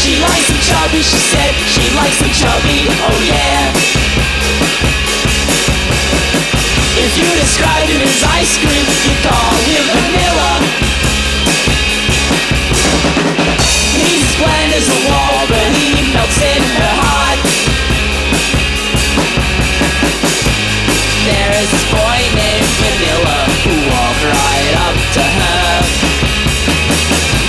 She 0.01 0.17
likes 0.25 0.49
him 0.49 0.61
chubby, 0.65 1.03
she 1.05 1.21
said 1.29 1.53
she 1.69 1.85
likes 1.93 2.17
him 2.25 2.33
chubby, 2.33 2.89
oh 3.05 3.19
yeah. 3.21 3.69
If 6.97 7.13
you 7.21 7.29
described 7.37 7.93
him 7.93 8.01
as 8.01 8.25
ice 8.33 8.57
cream, 8.57 8.81
you'd 8.81 9.21
call 9.29 9.53
him 9.61 9.85
vanilla. 9.93 10.53
He's 13.93 14.25
bland 14.41 14.73
as 14.73 14.89
a 14.89 14.99
wall, 15.05 15.45
but 15.53 15.69
he 15.77 16.01
melts 16.17 16.41
in 16.41 16.65
her 16.81 16.95
heart. 16.97 17.46
There 21.57 21.65
is 21.65 21.71
this 21.71 21.89
boy 21.89 22.21
named 22.37 22.69
Vanilla 22.85 23.41
who 23.65 23.73
walked 23.89 24.25
right 24.29 24.75
up 24.85 24.97
to 25.17 25.25
her. 25.25 25.73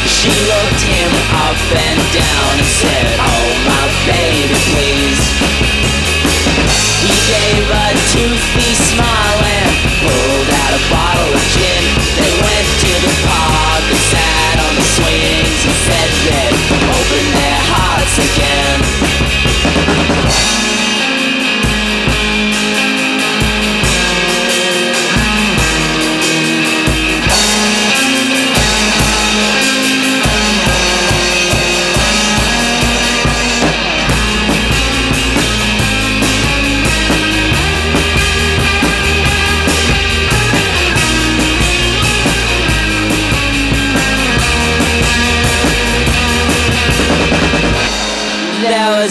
She 0.08 0.32
looked 0.48 0.84
him 0.88 1.12
up 1.36 1.60
and 1.76 2.00
down 2.16 2.54
and 2.56 2.72
said, 2.80 3.04
Oh 3.20 3.48
my 3.68 3.84
baby 4.08 4.56
please. 4.72 5.20
He 7.04 7.12
gave 7.36 7.68
a 7.68 7.88
toothy 8.16 8.72
smile 8.80 9.40
and 9.44 9.76
pulled 10.00 10.50
out 10.56 10.72
a 10.72 10.82
bottle 10.88 11.36
of 11.36 11.44
gin. 11.52 11.66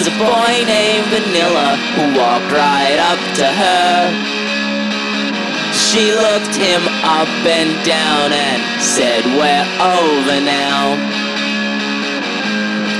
A 0.06 0.14
boy 0.18 0.54
named 0.66 1.06
Vanilla 1.10 1.74
who 1.98 2.14
walked 2.14 2.52
right 2.52 2.98
up 3.10 3.18
to 3.34 3.46
her. 3.46 4.36
She 5.74 6.12
looked 6.14 6.54
him 6.54 6.82
up 7.02 7.28
and 7.42 7.74
down 7.84 8.32
and 8.32 8.62
said, 8.80 9.24
We're 9.24 9.66
over 9.82 10.38
now. 10.40 10.94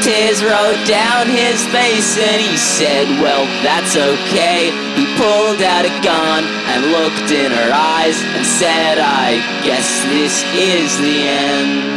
Tears 0.03 0.43
rolled 0.43 0.83
down 0.87 1.29
his 1.29 1.65
face 1.69 2.19
and 2.19 2.41
he 2.41 2.57
said, 2.57 3.07
Well, 3.23 3.47
that's 3.63 3.95
okay. 3.97 4.71
He 4.99 5.07
pulled 5.15 5.63
out 5.63 5.85
a 5.85 5.95
gun 6.03 6.45
and 6.71 6.91
looked 6.91 7.31
in 7.31 7.53
her 7.53 7.71
eyes 7.73 8.19
and 8.35 8.45
said, 8.45 8.99
I 8.99 9.39
guess 9.63 10.03
this 10.11 10.43
is 10.55 10.99
the 10.99 11.29
end. 11.29 11.97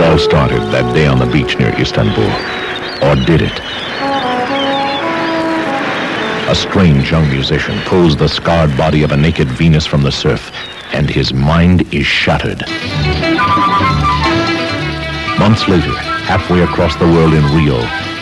All 0.00 0.18
started 0.18 0.60
that 0.72 0.94
day 0.94 1.06
on 1.06 1.18
the 1.18 1.26
beach 1.26 1.58
near 1.58 1.74
Istanbul. 1.78 2.30
Or 3.06 3.14
did 3.26 3.42
it? 3.42 3.60
A 6.48 6.54
strange 6.54 7.10
young 7.10 7.28
musician 7.28 7.78
pulls 7.82 8.16
the 8.16 8.28
scarred 8.28 8.76
body 8.76 9.02
of 9.02 9.12
a 9.12 9.16
naked 9.16 9.48
Venus 9.48 9.86
from 9.86 10.02
the 10.02 10.10
surf, 10.10 10.50
and 10.92 11.08
his 11.08 11.32
mind 11.32 11.92
is 11.94 12.06
shattered. 12.06 12.60
Months 15.38 15.68
later, 15.68 15.94
halfway 16.24 16.62
across 16.62 16.96
the 16.96 17.06
world 17.06 17.34
in 17.34 17.44
Rio, 17.54 17.80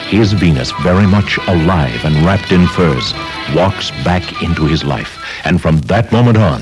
his 0.08 0.32
Venus, 0.32 0.72
very 0.82 1.06
much 1.06 1.38
alive 1.48 2.04
and 2.04 2.16
wrapped 2.24 2.50
in 2.50 2.66
furs, 2.66 3.12
walks 3.54 3.90
back 4.04 4.42
into 4.42 4.64
his 4.64 4.84
life. 4.84 5.18
And 5.44 5.60
from 5.60 5.78
that 5.82 6.12
moment 6.12 6.38
on, 6.38 6.60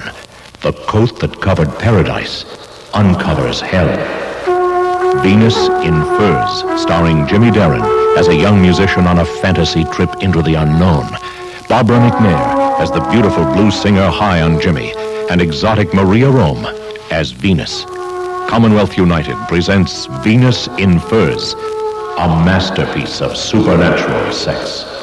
the 0.62 0.72
coat 0.86 1.20
that 1.20 1.40
covered 1.40 1.78
paradise 1.78 2.44
uncovers 2.92 3.60
hell. 3.60 4.15
Venus 5.22 5.56
in 5.84 5.94
Furs, 6.16 6.82
starring 6.82 7.26
Jimmy 7.26 7.50
Darren 7.50 7.82
as 8.18 8.28
a 8.28 8.34
young 8.34 8.60
musician 8.60 9.06
on 9.06 9.18
a 9.18 9.24
fantasy 9.24 9.84
trip 9.84 10.10
into 10.22 10.42
the 10.42 10.54
unknown. 10.54 11.06
Barbara 11.68 11.98
McNair 11.98 12.80
as 12.80 12.90
the 12.90 13.00
beautiful 13.10 13.44
blues 13.52 13.74
singer 13.74 14.08
High 14.08 14.42
on 14.42 14.60
Jimmy, 14.60 14.92
and 15.30 15.40
exotic 15.40 15.92
Maria 15.94 16.26
Rohm 16.26 16.64
as 17.10 17.30
Venus. 17.30 17.84
Commonwealth 18.48 18.96
United 18.96 19.36
presents 19.48 20.06
Venus 20.22 20.68
in 20.78 21.00
Furs, 21.00 21.54
a 22.18 22.28
masterpiece 22.44 23.20
of 23.20 23.36
supernatural 23.36 24.32
sex. 24.32 24.95